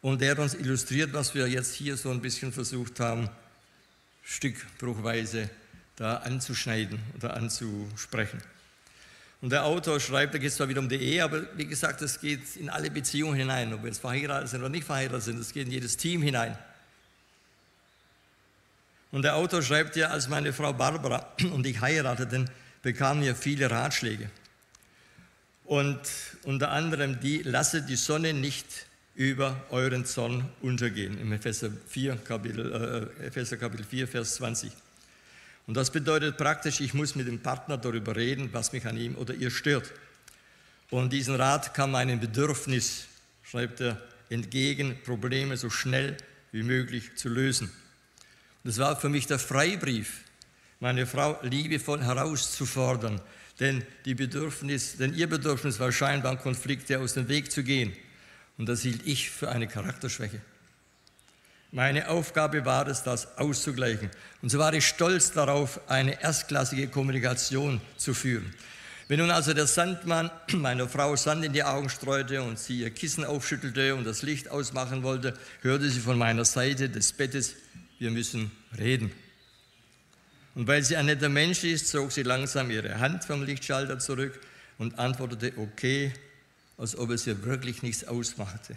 Und 0.00 0.20
der 0.20 0.32
hat 0.32 0.38
uns 0.40 0.54
illustriert, 0.54 1.12
was 1.12 1.32
wir 1.34 1.46
jetzt 1.46 1.74
hier 1.74 1.96
so 1.96 2.10
ein 2.10 2.20
bisschen 2.20 2.52
versucht 2.52 2.98
haben, 2.98 3.28
stückbruchweise 4.24 5.48
da 5.94 6.16
anzuschneiden 6.18 6.98
oder 7.14 7.34
anzusprechen. 7.34 8.42
Und 9.40 9.50
der 9.50 9.64
Autor 9.64 10.00
schreibt, 10.00 10.34
da 10.34 10.38
geht 10.38 10.48
es 10.48 10.56
zwar 10.56 10.68
wieder 10.68 10.80
um 10.80 10.88
die 10.88 10.96
Ehe, 10.96 11.22
aber 11.22 11.42
wie 11.56 11.66
gesagt, 11.66 12.02
das 12.02 12.20
geht 12.20 12.56
in 12.56 12.68
alle 12.68 12.90
Beziehungen 12.90 13.36
hinein, 13.36 13.72
ob 13.72 13.82
wir 13.82 13.88
jetzt 13.88 14.00
verheiratet 14.00 14.48
sind 14.48 14.60
oder 14.60 14.68
nicht 14.68 14.84
verheiratet 14.84 15.22
sind, 15.22 15.38
das 15.38 15.52
geht 15.52 15.66
in 15.66 15.72
jedes 15.72 15.96
Team 15.96 16.22
hinein. 16.22 16.58
Und 19.12 19.22
der 19.22 19.36
Autor 19.36 19.62
schreibt 19.62 19.96
ja, 19.96 20.08
als 20.08 20.28
meine 20.28 20.52
Frau 20.52 20.72
Barbara 20.72 21.34
und 21.52 21.66
ich 21.66 21.80
heirateten, 21.80 22.50
bekamen 22.82 23.22
wir 23.22 23.36
viele 23.36 23.70
Ratschläge. 23.70 24.28
Und 25.64 26.00
unter 26.44 26.70
anderem 26.70 27.20
die, 27.20 27.42
lasse 27.42 27.82
die 27.82 27.96
Sonne 27.96 28.32
nicht 28.32 28.86
über 29.14 29.64
euren 29.70 30.04
Zorn 30.04 30.48
untergehen, 30.62 31.20
im 31.20 31.32
Epheser, 31.32 31.70
4, 31.88 32.16
Kapitel, 32.16 33.12
äh, 33.20 33.26
Epheser 33.26 33.56
Kapitel 33.56 33.84
4, 33.84 34.08
Vers 34.08 34.36
20. 34.36 34.72
Und 35.68 35.76
das 35.76 35.90
bedeutet 35.90 36.38
praktisch, 36.38 36.80
ich 36.80 36.94
muss 36.94 37.14
mit 37.14 37.28
dem 37.28 37.40
Partner 37.40 37.76
darüber 37.76 38.16
reden, 38.16 38.48
was 38.52 38.72
mich 38.72 38.86
an 38.86 38.96
ihm 38.96 39.16
oder 39.16 39.34
ihr 39.34 39.50
stört. 39.50 39.92
Und 40.88 41.12
diesen 41.12 41.34
Rat 41.34 41.74
kam 41.74 41.90
meinem 41.90 42.18
Bedürfnis, 42.18 43.06
schreibt 43.42 43.82
er, 43.82 44.00
entgegen, 44.30 44.96
Probleme 45.04 45.58
so 45.58 45.68
schnell 45.68 46.16
wie 46.52 46.62
möglich 46.62 47.16
zu 47.16 47.28
lösen. 47.28 47.70
Das 48.64 48.78
war 48.78 48.98
für 48.98 49.10
mich 49.10 49.26
der 49.26 49.38
Freibrief, 49.38 50.22
meine 50.80 51.06
Frau 51.06 51.38
liebevoll 51.42 52.02
herauszufordern, 52.02 53.20
denn, 53.60 53.84
die 54.06 54.14
Bedürfnis, 54.14 54.96
denn 54.96 55.12
ihr 55.12 55.28
Bedürfnis 55.28 55.78
war 55.78 55.92
scheinbar, 55.92 56.38
Konflikte 56.38 56.98
aus 56.98 57.12
dem 57.12 57.28
Weg 57.28 57.52
zu 57.52 57.62
gehen. 57.62 57.94
Und 58.56 58.70
das 58.70 58.80
hielt 58.80 59.06
ich 59.06 59.28
für 59.28 59.50
eine 59.50 59.68
Charakterschwäche. 59.68 60.40
Meine 61.70 62.08
Aufgabe 62.08 62.64
war 62.64 62.86
es, 62.88 63.02
das 63.02 63.36
auszugleichen. 63.36 64.10
Und 64.40 64.48
so 64.48 64.58
war 64.58 64.72
ich 64.72 64.86
stolz 64.86 65.32
darauf, 65.32 65.80
eine 65.88 66.22
erstklassige 66.22 66.88
Kommunikation 66.88 67.82
zu 67.98 68.14
führen. 68.14 68.54
Wenn 69.08 69.20
nun 69.20 69.30
also 69.30 69.52
der 69.52 69.66
Sandmann 69.66 70.30
meiner 70.52 70.88
Frau 70.88 71.14
Sand 71.16 71.44
in 71.44 71.52
die 71.52 71.62
Augen 71.62 71.90
streute 71.90 72.42
und 72.42 72.58
sie 72.58 72.80
ihr 72.80 72.90
Kissen 72.90 73.24
aufschüttelte 73.24 73.94
und 73.94 74.04
das 74.04 74.22
Licht 74.22 74.50
ausmachen 74.50 75.02
wollte, 75.02 75.34
hörte 75.60 75.90
sie 75.90 76.00
von 76.00 76.16
meiner 76.16 76.46
Seite 76.46 76.88
des 76.88 77.12
Bettes, 77.12 77.54
wir 77.98 78.10
müssen 78.10 78.50
reden. 78.78 79.12
Und 80.54 80.66
weil 80.66 80.82
sie 80.82 80.96
ein 80.96 81.06
netter 81.06 81.28
Mensch 81.28 81.64
ist, 81.64 81.88
zog 81.88 82.12
sie 82.12 82.22
langsam 82.22 82.70
ihre 82.70 82.98
Hand 82.98 83.24
vom 83.24 83.42
Lichtschalter 83.42 83.98
zurück 83.98 84.40
und 84.78 84.98
antwortete 84.98 85.52
okay, 85.58 86.14
als 86.78 86.96
ob 86.96 87.10
es 87.10 87.26
ihr 87.26 87.44
wirklich 87.44 87.82
nichts 87.82 88.04
ausmachte. 88.04 88.76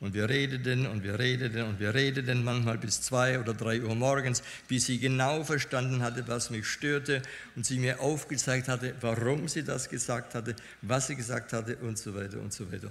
Und 0.00 0.14
wir 0.14 0.30
redeten 0.30 0.86
und 0.86 1.02
wir 1.02 1.18
redeten 1.18 1.62
und 1.62 1.78
wir 1.78 1.94
redeten 1.94 2.42
manchmal 2.42 2.78
bis 2.78 3.02
zwei 3.02 3.38
oder 3.38 3.52
drei 3.52 3.82
Uhr 3.82 3.94
morgens, 3.94 4.42
bis 4.66 4.86
sie 4.86 4.98
genau 4.98 5.44
verstanden 5.44 6.02
hatte, 6.02 6.26
was 6.26 6.48
mich 6.48 6.66
störte 6.66 7.20
und 7.54 7.66
sie 7.66 7.78
mir 7.78 8.00
aufgezeigt 8.00 8.68
hatte, 8.68 8.94
warum 9.02 9.46
sie 9.46 9.62
das 9.62 9.90
gesagt 9.90 10.34
hatte, 10.34 10.56
was 10.80 11.08
sie 11.08 11.16
gesagt 11.16 11.52
hatte 11.52 11.76
und 11.76 11.98
so 11.98 12.14
weiter 12.14 12.40
und 12.40 12.50
so 12.50 12.72
weiter. 12.72 12.90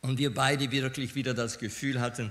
Und 0.00 0.18
wir 0.18 0.32
beide 0.32 0.70
wirklich 0.70 1.14
wieder 1.14 1.34
das 1.34 1.58
Gefühl 1.58 2.00
hatten, 2.00 2.30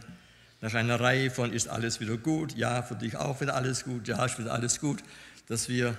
nach 0.61 0.73
einer 0.73 0.99
Reihe 0.99 1.29
von 1.29 1.53
ist 1.53 1.67
alles 1.67 1.99
wieder 1.99 2.17
gut, 2.17 2.55
ja, 2.57 2.81
für 2.81 2.95
dich 2.95 3.15
auch 3.17 3.39
wieder 3.39 3.53
alles 3.53 3.83
gut, 3.83 4.07
ja, 4.07 4.25
ist 4.25 4.39
wieder 4.39 4.53
alles 4.53 4.79
gut, 4.79 5.03
dass 5.47 5.69
wir 5.69 5.95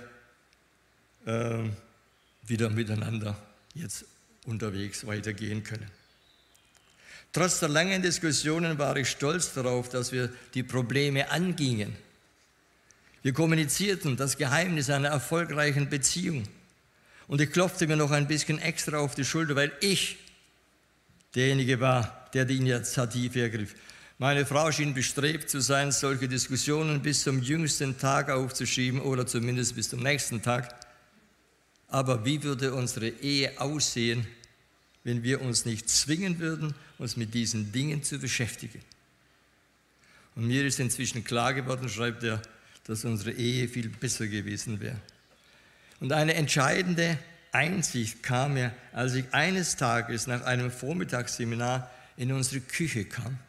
äh, 1.25 1.59
wieder 2.43 2.69
miteinander 2.69 3.37
jetzt 3.73 4.03
unterwegs 4.45 5.07
weitergehen 5.07 5.63
können. 5.63 5.89
Trotz 7.37 7.59
der 7.59 7.69
langen 7.69 8.01
Diskussionen 8.01 8.79
war 8.79 8.97
ich 8.97 9.11
stolz 9.11 9.53
darauf, 9.53 9.89
dass 9.89 10.11
wir 10.11 10.33
die 10.55 10.63
Probleme 10.63 11.29
angingen. 11.29 11.95
Wir 13.21 13.31
kommunizierten 13.31 14.17
das 14.17 14.37
Geheimnis 14.37 14.89
einer 14.89 15.09
erfolgreichen 15.09 15.87
Beziehung. 15.87 16.47
Und 17.27 17.39
ich 17.39 17.51
klopfte 17.51 17.85
mir 17.85 17.95
noch 17.95 18.09
ein 18.09 18.27
bisschen 18.27 18.57
extra 18.57 18.97
auf 18.97 19.13
die 19.13 19.23
Schulter, 19.23 19.55
weil 19.55 19.71
ich 19.81 20.17
derjenige 21.35 21.79
war, 21.79 22.27
der 22.33 22.45
die 22.45 22.57
Initiative 22.57 23.39
ergriff. 23.39 23.75
Meine 24.17 24.47
Frau 24.47 24.71
schien 24.71 24.95
bestrebt 24.95 25.47
zu 25.47 25.59
sein, 25.59 25.91
solche 25.91 26.27
Diskussionen 26.27 27.03
bis 27.03 27.21
zum 27.21 27.43
jüngsten 27.43 27.99
Tag 27.99 28.31
aufzuschieben 28.31 28.99
oder 28.99 29.27
zumindest 29.27 29.75
bis 29.75 29.91
zum 29.91 30.01
nächsten 30.01 30.41
Tag. 30.41 30.75
Aber 31.87 32.25
wie 32.25 32.41
würde 32.41 32.73
unsere 32.73 33.09
Ehe 33.09 33.61
aussehen, 33.61 34.25
wenn 35.07 35.23
wir 35.23 35.39
uns 35.39 35.63
nicht 35.63 35.89
zwingen 35.89 36.39
würden, 36.39 36.75
uns 36.97 37.15
mit 37.15 37.33
diesen 37.33 37.71
Dingen 37.71 38.03
zu 38.03 38.19
beschäftigen? 38.19 38.81
Und 40.35 40.47
mir 40.47 40.65
ist 40.65 40.81
inzwischen 40.81 41.23
klar 41.23 41.53
geworden, 41.53 41.87
schreibt 41.87 42.23
er, 42.23 42.41
dass 42.83 43.05
unsere 43.05 43.31
Ehe 43.31 43.69
viel 43.69 43.87
besser 43.87 44.27
gewesen 44.27 44.81
wäre. 44.81 44.99
Und 46.01 46.11
eine 46.11 46.33
entscheidende 46.33 47.17
Einsicht 47.53 48.21
kam 48.21 48.55
mir, 48.55 48.75
als 48.91 49.13
ich 49.13 49.33
eines 49.33 49.77
Tages 49.77 50.27
nach 50.27 50.41
einem 50.43 50.71
Vormittagsseminar 50.71 51.89
in 52.17 52.33
unsere 52.33 52.59
Küche 52.59 53.05
kam. 53.05 53.39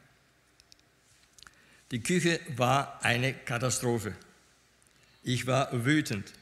Die 1.90 2.00
Küche 2.00 2.38
war 2.54 3.04
eine 3.04 3.34
Katastrophe. 3.34 4.14
Ich 5.24 5.48
war 5.48 5.84
wütend. 5.84 6.32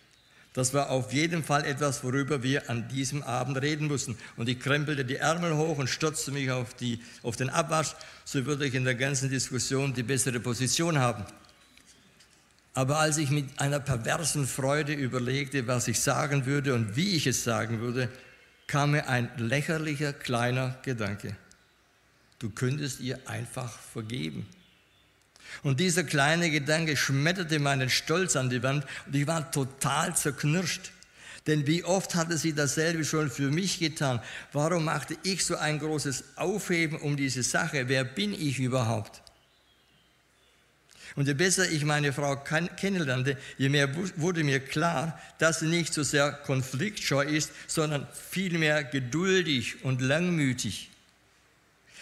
Das 0.57 0.73
war 0.73 0.88
auf 0.88 1.12
jeden 1.12 1.45
Fall 1.45 1.66
etwas, 1.66 2.03
worüber 2.03 2.42
wir 2.42 2.71
an 2.71 2.88
diesem 2.88 3.23
Abend 3.23 3.61
reden 3.61 3.88
mussten. 3.88 4.16
Und 4.38 4.49
ich 4.49 4.59
krempelte 4.59 5.05
die 5.05 5.16
Ärmel 5.16 5.55
hoch 5.55 5.77
und 5.77 5.87
stürzte 5.87 6.33
mich 6.33 6.51
auf, 6.51 6.73
die, 6.73 7.03
auf 7.23 7.37
den 7.37 7.51
Abwasch. 7.51 7.95
So 8.25 8.47
würde 8.47 8.66
ich 8.66 8.75
in 8.75 8.85
der 8.85 8.95
ganzen 8.95 9.29
Diskussion 9.29 9.92
die 9.92 10.03
bessere 10.03 10.40
Position 10.40 10.99
haben. 10.99 11.27
Aber 12.73 13.01
als 13.01 13.19
ich 13.19 13.29
mit 13.29 13.51
einer 13.61 13.81
perversen 13.81 14.47
Freude 14.47 14.95
überlegte, 14.95 15.66
was 15.66 15.88
ich 15.88 16.01
sagen 16.01 16.47
würde 16.47 16.73
und 16.73 16.97
wie 16.97 17.16
ich 17.16 17.27
es 17.27 17.45
sagen 17.45 17.81
würde, 17.81 18.09
kam 18.66 18.92
mir 18.92 19.11
ein 19.11 19.29
lächerlicher 19.37 20.14
kleiner 20.14 20.79
Gedanke. 20.83 21.37
Du 22.38 22.49
könntest 22.49 23.01
ihr 23.01 23.19
einfach 23.29 23.79
vergeben. 23.79 24.47
Und 25.62 25.81
dieser 25.81 26.05
kleine 26.05 26.51
Gedanke 26.51 26.97
schmetterte 26.97 27.59
meinen 27.59 27.90
Stolz 27.90 28.37
an 28.37 28.51
die 28.51 28.62
Wand 28.62 28.85
und 29.07 29.14
ich 29.14 29.27
war 29.27 29.51
total 29.51 30.14
zerknirscht. 30.16 30.92
Denn 31.47 31.66
wie 31.66 31.85
oft 31.85 32.14
hatte 32.14 32.37
sie 32.38 32.55
dasselbe 32.55 33.05
schon 33.05 33.31
für 33.31 33.51
mich 33.51 33.79
getan? 33.79 34.21
Warum 34.53 34.85
machte 34.85 35.16
ich 35.23 35.45
so 35.45 35.57
ein 35.57 35.79
großes 35.79 36.25
Aufheben 36.37 36.99
um 36.99 37.16
diese 37.16 37.42
Sache? 37.42 37.88
Wer 37.88 38.05
bin 38.05 38.33
ich 38.33 38.59
überhaupt? 38.59 39.23
Und 41.14 41.29
je 41.29 41.35
besser 41.35 41.71
ich 41.71 41.85
meine 41.85 42.12
Frau 42.12 42.37
kennenlernte, 42.37 43.38
je 43.57 43.69
mehr 43.71 43.88
wurde 44.16 44.45
mir 44.45 44.61
klar, 44.61 45.19
dass 45.38 45.61
sie 45.61 45.66
nicht 45.66 45.95
so 45.95 46.03
sehr 46.03 46.33
konfliktscheu 46.33 47.25
ist, 47.25 47.53
sondern 47.66 48.07
vielmehr 48.12 48.85
geduldig 48.85 49.83
und 49.85 50.03
langmütig. 50.03 50.90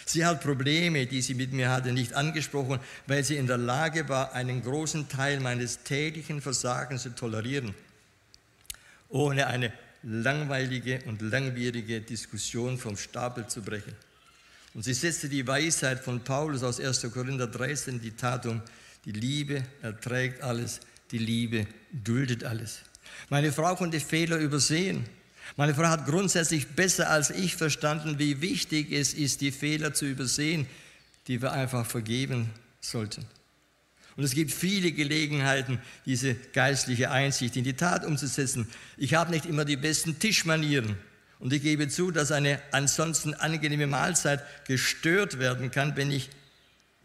Sie 0.05 0.23
hat 0.23 0.41
Probleme, 0.41 1.07
die 1.07 1.21
sie 1.21 1.33
mit 1.33 1.51
mir 1.51 1.69
hatte, 1.69 1.91
nicht 1.91 2.13
angesprochen, 2.13 2.79
weil 3.07 3.23
sie 3.23 3.37
in 3.37 3.47
der 3.47 3.57
Lage 3.57 4.07
war, 4.07 4.33
einen 4.33 4.61
großen 4.61 5.09
Teil 5.09 5.39
meines 5.39 5.83
täglichen 5.83 6.41
Versagens 6.41 7.03
zu 7.03 7.09
tolerieren, 7.09 7.73
ohne 9.09 9.47
eine 9.47 9.73
langweilige 10.03 10.99
und 11.07 11.21
langwierige 11.23 12.01
Diskussion 12.01 12.77
vom 12.77 12.95
Stapel 12.95 13.47
zu 13.47 13.63
brechen. 13.63 13.93
Und 14.75 14.83
sie 14.83 14.93
setzte 14.93 15.27
die 15.27 15.47
Weisheit 15.47 15.99
von 15.99 16.23
Paulus 16.23 16.61
aus 16.61 16.79
1. 16.79 17.11
Korinther 17.11 17.47
13 17.47 17.99
die 17.99 18.11
Tat 18.11 18.45
um, 18.45 18.61
die 19.05 19.11
Liebe 19.11 19.63
erträgt 19.81 20.41
alles, 20.43 20.81
die 21.11 21.17
Liebe 21.17 21.65
duldet 21.91 22.43
alles. 22.43 22.81
Meine 23.29 23.51
Frau 23.51 23.75
konnte 23.75 23.99
Fehler 23.99 24.37
übersehen. 24.37 25.05
Meine 25.57 25.73
Frau 25.73 25.85
hat 25.85 26.05
grundsätzlich 26.05 26.67
besser 26.69 27.09
als 27.09 27.29
ich 27.29 27.55
verstanden, 27.55 28.19
wie 28.19 28.41
wichtig 28.41 28.91
es 28.91 29.13
ist, 29.13 29.41
die 29.41 29.51
Fehler 29.51 29.93
zu 29.93 30.05
übersehen, 30.05 30.67
die 31.27 31.41
wir 31.41 31.51
einfach 31.51 31.85
vergeben 31.85 32.49
sollten. 32.81 33.25
Und 34.17 34.23
es 34.23 34.31
gibt 34.31 34.51
viele 34.51 34.91
Gelegenheiten, 34.91 35.79
diese 36.05 36.35
geistliche 36.35 37.11
Einsicht 37.11 37.57
in 37.57 37.63
die 37.63 37.73
Tat 37.73 38.05
umzusetzen. 38.05 38.67
Ich 38.97 39.13
habe 39.13 39.31
nicht 39.31 39.45
immer 39.45 39.65
die 39.65 39.75
besten 39.75 40.19
Tischmanieren. 40.19 40.97
Und 41.39 41.51
ich 41.51 41.61
gebe 41.61 41.89
zu, 41.89 42.11
dass 42.11 42.31
eine 42.31 42.61
ansonsten 42.71 43.33
angenehme 43.33 43.87
Mahlzeit 43.87 44.41
gestört 44.65 45.37
werden 45.37 45.69
kann, 45.69 45.97
wenn 45.97 46.11
ich 46.11 46.29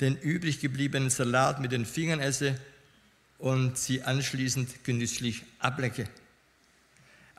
den 0.00 0.16
übrig 0.16 0.61
gebliebenen 0.61 1.11
Salat 1.11 1.61
mit 1.61 1.72
den 1.72 1.85
Fingern 1.85 2.20
esse 2.20 2.55
und 3.38 3.76
sie 3.76 4.03
anschließend 4.03 4.85
genüsslich 4.85 5.42
ablecke. 5.59 6.09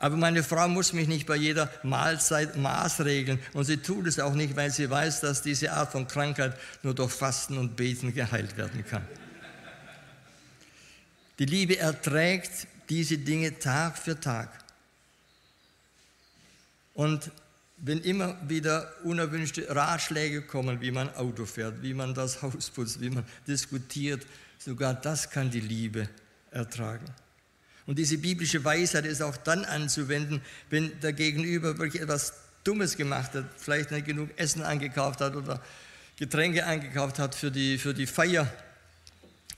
Aber 0.02 0.16
meine 0.16 0.42
Frau 0.42 0.66
muss 0.66 0.92
mich 0.92 1.06
nicht 1.06 1.28
bei 1.28 1.36
jeder 1.36 1.70
Mahlzeit 1.84 2.56
maßregeln 2.56 3.38
und 3.52 3.66
sie 3.66 3.76
tut 3.76 4.08
es 4.08 4.18
auch 4.18 4.34
nicht, 4.34 4.56
weil 4.56 4.72
sie 4.72 4.90
weiß, 4.90 5.20
dass 5.20 5.42
diese 5.42 5.72
Art 5.74 5.92
von 5.92 6.08
Krankheit 6.08 6.58
nur 6.82 6.92
durch 6.92 7.12
Fasten 7.12 7.56
und 7.56 7.76
Beten 7.76 8.12
geheilt 8.12 8.56
werden 8.56 8.84
kann. 8.84 9.06
Die 11.38 11.44
Liebe 11.44 11.78
erträgt 11.78 12.66
diese 12.88 13.16
Dinge 13.16 13.60
Tag 13.60 13.96
für 13.96 14.18
Tag. 14.18 14.50
Und 16.94 17.30
wenn 17.76 18.00
immer 18.00 18.36
wieder 18.48 18.92
unerwünschte 19.04 19.72
Ratschläge 19.72 20.42
kommen, 20.42 20.80
wie 20.80 20.90
man 20.90 21.14
Auto 21.14 21.46
fährt, 21.46 21.80
wie 21.80 21.94
man 21.94 22.12
das 22.12 22.42
Haus 22.42 22.70
putzt, 22.70 23.00
wie 23.00 23.10
man 23.10 23.24
diskutiert, 23.46 24.26
sogar 24.58 24.94
das 24.94 25.30
kann 25.30 25.48
die 25.48 25.60
Liebe 25.60 26.08
ertragen. 26.50 27.06
Und 27.86 27.98
diese 27.98 28.18
biblische 28.18 28.64
Weisheit 28.64 29.06
ist 29.06 29.22
auch 29.22 29.36
dann 29.36 29.64
anzuwenden, 29.64 30.40
wenn 30.70 30.98
der 31.00 31.12
Gegenüber 31.12 31.78
wirklich 31.78 32.02
etwas 32.02 32.34
Dummes 32.64 32.96
gemacht 32.96 33.34
hat, 33.34 33.44
vielleicht 33.56 33.90
nicht 33.90 34.06
genug 34.06 34.30
Essen 34.36 34.62
eingekauft 34.62 35.20
hat 35.20 35.34
oder 35.34 35.60
Getränke 36.16 36.64
eingekauft 36.64 37.18
hat 37.18 37.34
für 37.34 37.50
die, 37.50 37.78
für 37.78 37.92
die 37.92 38.06
Feier 38.06 38.46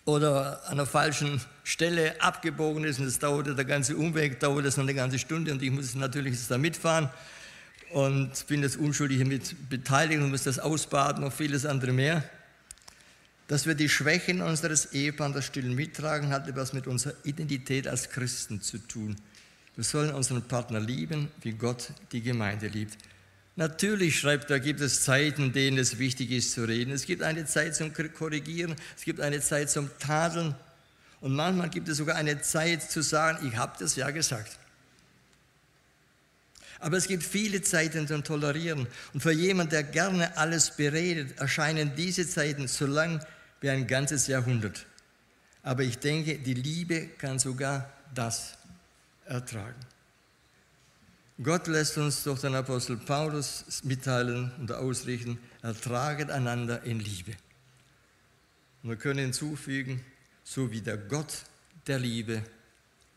oder 0.07 0.63
an 0.69 0.77
der 0.77 0.87
falschen 0.87 1.41
Stelle 1.63 2.21
abgebogen 2.21 2.85
ist 2.85 2.99
und 2.99 3.07
es 3.07 3.19
dauerte, 3.19 3.55
der 3.55 3.65
ganze 3.65 3.97
Umweg 3.97 4.41
dauerte 4.41 4.69
es 4.69 4.77
noch 4.77 4.85
eine 4.85 4.95
ganze 4.95 5.19
Stunde 5.19 5.53
und 5.53 5.63
ich 5.63 5.71
musste 5.71 5.99
natürlich 5.99 6.37
da 6.49 6.59
mitfahren 6.59 7.11
und 7.91 8.47
bin 8.49 8.63
jetzt 8.63 8.77
unschuldig 8.77 9.25
mit 9.25 9.69
beteiligt 9.69 10.21
und 10.21 10.31
muss 10.31 10.45
das 10.45 10.59
ausbaden 10.59 11.25
und 11.25 11.33
vieles 11.33 11.65
andere 11.65 11.93
mehr. 11.93 12.25
Dass 13.49 13.67
wir 13.67 13.75
die 13.75 13.89
Schwächen 13.89 14.41
unseres 14.41 14.93
Ehepartners 14.93 15.45
still 15.45 15.69
mittragen, 15.69 16.31
hat 16.31 16.49
etwas 16.49 16.73
mit 16.73 16.87
unserer 16.87 17.15
Identität 17.25 17.87
als 17.87 18.09
Christen 18.11 18.63
zu 18.63 18.79
tun. 18.79 19.17
Wir 19.77 19.85
sollen 19.85 20.15
unseren 20.15 20.43
Partner 20.43 20.81
lieben, 20.81 21.29
wie 21.43 21.53
Gott 21.53 21.93
die 22.13 22.23
Gemeinde 22.23 22.69
liebt. 22.69 22.97
Natürlich, 23.57 24.19
schreibt 24.19 24.51
er, 24.51 24.61
gibt 24.61 24.81
es 24.81 25.03
Zeiten, 25.03 25.45
in 25.45 25.53
denen 25.53 25.79
es 25.79 25.99
wichtig 25.99 26.31
ist 26.31 26.53
zu 26.53 26.65
reden. 26.65 26.93
Es 26.93 27.07
gibt 27.07 27.23
eine 27.23 27.45
Zeit 27.45 27.77
zum 27.77 27.93
Korrigieren, 27.93 28.75
es 28.97 29.05
gibt 29.05 29.21
eine 29.21 29.41
Zeit 29.41 29.71
zum 29.71 29.91
Tadeln 29.99 30.55
und 31.21 31.35
manchmal 31.35 31.71
gibt 31.71 31.89
es 31.89 31.99
sogar 31.99 32.17
eine 32.17 32.41
Zeit 32.41 32.83
zu 32.83 33.03
sagen, 33.03 33.47
ich 33.47 33.57
habe 33.57 33.75
das 33.79 33.97
ja 33.97 34.11
gesagt. 34.11 34.59
Aber 36.81 36.99
es 36.99 37.09
gibt 37.09 37.23
viele 37.23 37.63
Zeiten 37.63 38.07
zum 38.07 38.25
Tolerieren. 38.25 38.87
Und 39.15 39.23
für 39.23 39.33
jemanden, 39.33 39.71
der 39.71 39.85
gerne 39.85 40.37
alles 40.37 40.73
beredet, 40.73 41.39
erscheinen 41.39 41.93
diese 41.97 42.29
Zeiten 42.29 42.69
so 42.69 42.85
lang 42.85 43.25
wie 43.65 43.71
ein 43.71 43.87
ganzes 43.87 44.27
Jahrhundert. 44.27 44.85
Aber 45.63 45.85
ich 45.85 45.99
denke, 45.99 46.39
die 46.39 46.53
Liebe 46.53 47.07
kann 47.17 47.39
sogar 47.39 47.91
das 48.15 48.59
ertragen. 49.25 49.81
Gott 51.43 51.67
lässt 51.69 51.97
uns 51.97 52.25
durch 52.25 52.43
den 52.43 52.55
Apostel 52.55 52.99
Paulus 52.99 53.83
mitteilen 53.85 54.53
und 54.59 54.71
ausrichten, 54.71 55.39
ertraget 55.63 56.31
einander 56.31 56.83
in 56.83 57.01
Liebe. 57.01 57.33
Und 58.83 58.91
wir 58.91 58.97
können 58.97 59.21
hinzufügen, 59.21 60.05
so 60.45 60.71
wie 60.71 60.83
der 60.83 60.99
Gott 60.99 61.35
der 61.87 61.99
Liebe 61.99 62.43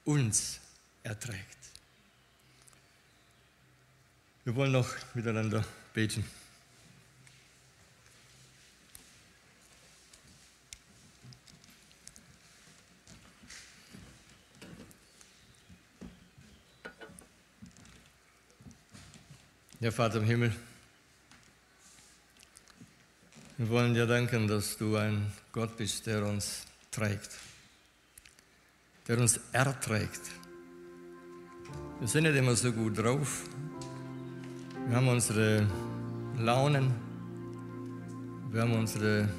uns 0.05 0.61
erträgt. 1.03 1.57
Wir 4.45 4.55
wollen 4.55 4.71
noch 4.71 4.95
miteinander 5.13 5.65
beten. 5.93 6.23
Ja, 19.79 19.91
Vater 19.91 20.17
im 20.17 20.23
Himmel, 20.23 20.51
wir 23.59 23.69
wollen 23.69 23.93
dir 23.93 24.07
danken, 24.07 24.47
dass 24.47 24.75
du 24.75 24.95
ein 24.95 25.31
Gott 25.51 25.77
bist, 25.77 26.07
der 26.07 26.25
uns 26.25 26.65
trägt, 26.89 27.29
der 29.07 29.19
uns 29.19 29.39
erträgt. 29.51 30.21
Wir 31.99 32.07
sind 32.07 32.23
nicht 32.23 32.35
immer 32.35 32.55
so 32.55 32.73
gut 32.73 32.97
drauf. 32.97 33.43
Wir 34.87 34.95
haben 34.95 35.09
unsere 35.09 35.67
Launen, 36.39 36.91
wir 38.49 38.63
haben 38.63 38.73
unsere 38.73 39.29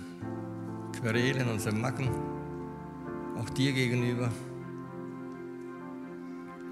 Querelen, 1.00 1.48
unsere 1.48 1.74
Macken, 1.74 2.08
auch 3.36 3.50
dir 3.50 3.72
gegenüber. 3.72 4.30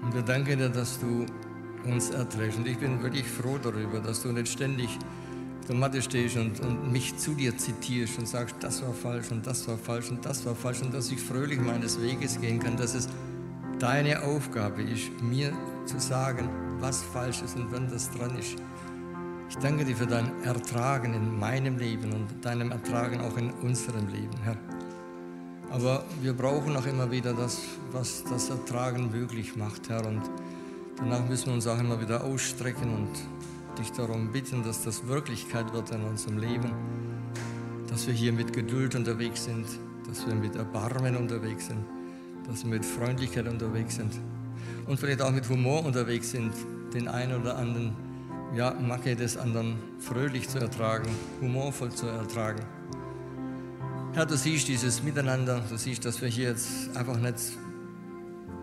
Und 0.03 0.13
wir 0.13 0.21
danken 0.21 0.57
dir, 0.57 0.69
dass 0.69 0.97
du 1.01 1.25
uns 1.91 2.09
erträgst. 2.09 2.57
Und 2.57 2.67
ich 2.67 2.77
bin 2.77 3.01
wirklich 3.01 3.25
froh 3.25 3.57
darüber, 3.61 3.99
dass 3.99 4.21
du 4.23 4.31
nicht 4.31 4.47
ständig 4.47 4.89
der 5.67 5.75
Matte 5.75 6.01
stehst 6.01 6.37
und, 6.37 6.59
und 6.61 6.91
mich 6.91 7.17
zu 7.17 7.33
dir 7.33 7.57
zitierst 7.57 8.17
und 8.19 8.27
sagst, 8.27 8.55
das 8.61 8.81
war 8.81 8.93
falsch 8.93 9.31
und 9.31 9.45
das 9.45 9.67
war 9.67 9.77
falsch 9.77 10.09
und 10.09 10.23
das 10.25 10.45
war 10.45 10.55
falsch 10.55 10.81
und 10.81 10.93
dass 10.93 11.11
ich 11.11 11.19
fröhlich 11.19 11.59
meines 11.59 12.01
Weges 12.01 12.39
gehen 12.39 12.59
kann, 12.59 12.77
dass 12.77 12.95
es 12.95 13.09
deine 13.79 14.23
Aufgabe 14.23 14.81
ist, 14.81 15.21
mir 15.21 15.51
zu 15.85 15.99
sagen, 15.99 16.49
was 16.79 17.01
falsch 17.01 17.41
ist 17.41 17.55
und 17.57 17.71
wann 17.71 17.89
das 17.89 18.09
dran 18.11 18.37
ist. 18.37 18.55
Ich 19.49 19.57
danke 19.57 19.85
dir 19.85 19.95
für 19.95 20.07
dein 20.07 20.43
Ertragen 20.43 21.13
in 21.13 21.39
meinem 21.39 21.77
Leben 21.77 22.11
und 22.11 22.45
deinem 22.45 22.71
Ertragen 22.71 23.21
auch 23.21 23.37
in 23.37 23.51
unserem 23.51 24.07
Leben, 24.07 24.37
Herr. 24.43 24.57
Aber 25.69 26.05
wir 26.21 26.33
brauchen 26.33 26.75
auch 26.75 26.85
immer 26.85 27.11
wieder 27.11 27.33
das, 27.33 27.61
was 27.91 28.23
das 28.29 28.49
Ertragen 28.49 29.11
möglich 29.11 29.55
macht, 29.55 29.89
Herr. 29.89 30.05
Und 30.05 30.21
danach 30.97 31.27
müssen 31.27 31.47
wir 31.47 31.53
uns 31.53 31.67
auch 31.67 31.79
immer 31.79 32.01
wieder 32.01 32.23
ausstrecken 32.23 32.93
und 32.93 33.79
dich 33.79 33.91
darum 33.91 34.31
bitten, 34.31 34.63
dass 34.63 34.83
das 34.83 35.07
Wirklichkeit 35.07 35.71
wird 35.73 35.91
in 35.91 36.03
unserem 36.03 36.37
Leben, 36.39 36.71
dass 37.89 38.07
wir 38.07 38.13
hier 38.13 38.33
mit 38.33 38.53
Geduld 38.53 38.95
unterwegs 38.95 39.45
sind, 39.45 39.65
dass 40.07 40.25
wir 40.25 40.35
mit 40.35 40.55
Erbarmen 40.55 41.15
unterwegs 41.15 41.67
sind, 41.67 41.85
dass 42.47 42.63
wir 42.63 42.71
mit 42.71 42.85
Freundlichkeit 42.85 43.47
unterwegs 43.47 43.95
sind 43.95 44.13
und 44.87 44.99
vielleicht 44.99 45.21
auch 45.21 45.31
mit 45.31 45.47
Humor 45.49 45.85
unterwegs 45.85 46.31
sind, 46.31 46.51
den 46.93 47.07
einen 47.07 47.41
oder 47.41 47.57
anderen 47.57 47.95
ja, 48.55 48.73
Macke 48.73 49.15
des 49.15 49.37
anderen 49.37 49.75
fröhlich 49.99 50.47
zu 50.49 50.59
ertragen, 50.59 51.09
humorvoll 51.41 51.91
zu 51.91 52.07
ertragen. 52.07 52.63
Herr, 54.13 54.25
du 54.25 54.35
siehst 54.35 54.67
dieses 54.67 55.03
Miteinander, 55.03 55.61
du 55.69 55.77
siehst, 55.77 56.05
dass 56.05 56.21
wir 56.21 56.29
hier 56.29 56.49
jetzt 56.49 56.95
einfach 56.95 57.17
nicht 57.19 57.35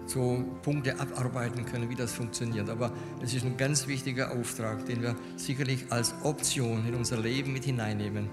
so 0.07 0.45
Punkte 0.63 0.99
abarbeiten 0.99 1.65
können, 1.65 1.89
wie 1.89 1.95
das 1.95 2.13
funktioniert. 2.13 2.69
Aber 2.69 2.93
es 3.23 3.35
ist 3.35 3.45
ein 3.45 3.57
ganz 3.57 3.87
wichtiger 3.87 4.33
Auftrag, 4.33 4.85
den 4.87 5.03
wir 5.03 5.17
sicherlich 5.37 5.87
als 5.91 6.15
Option 6.23 6.87
in 6.87 6.95
unser 6.95 7.19
Leben 7.19 7.53
mit 7.53 7.65
hineinnehmen, 7.65 8.29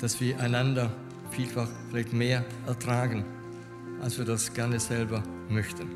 dass 0.00 0.20
wir 0.20 0.38
einander 0.40 0.90
vielfach 1.30 1.68
vielleicht 1.88 2.12
mehr 2.12 2.44
ertragen, 2.66 3.24
als 4.00 4.18
wir 4.18 4.24
das 4.24 4.52
gerne 4.52 4.80
selber 4.80 5.22
möchten. 5.48 5.88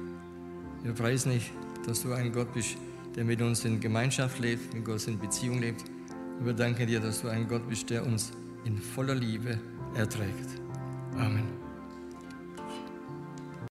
Wir 0.83 0.93
preisen 0.93 1.33
dich, 1.33 1.53
dass 1.87 2.03
du 2.03 2.13
ein 2.13 2.33
Gott 2.33 2.53
bist, 2.53 2.77
der 3.17 3.25
mit 3.25 3.41
uns 3.41 3.65
in 3.65 3.81
Gemeinschaft 3.81 4.39
lebt, 4.39 4.75
mit 4.75 4.85
Gott 4.85 5.07
in 5.09 5.19
Beziehung 5.19 5.61
lebt. 5.61 5.85
Und 6.39 6.47
wir 6.47 6.53
danken 6.53 6.87
dir, 6.87 7.01
dass 7.01 7.23
du 7.23 7.29
ein 7.29 7.49
Gott 7.49 7.67
bist, 7.69 7.91
der 7.91 8.05
uns 8.05 8.33
in 8.65 8.77
voller 8.77 9.15
Liebe 9.15 9.59
erträgt. 9.95 10.61
Amen. 11.17 11.66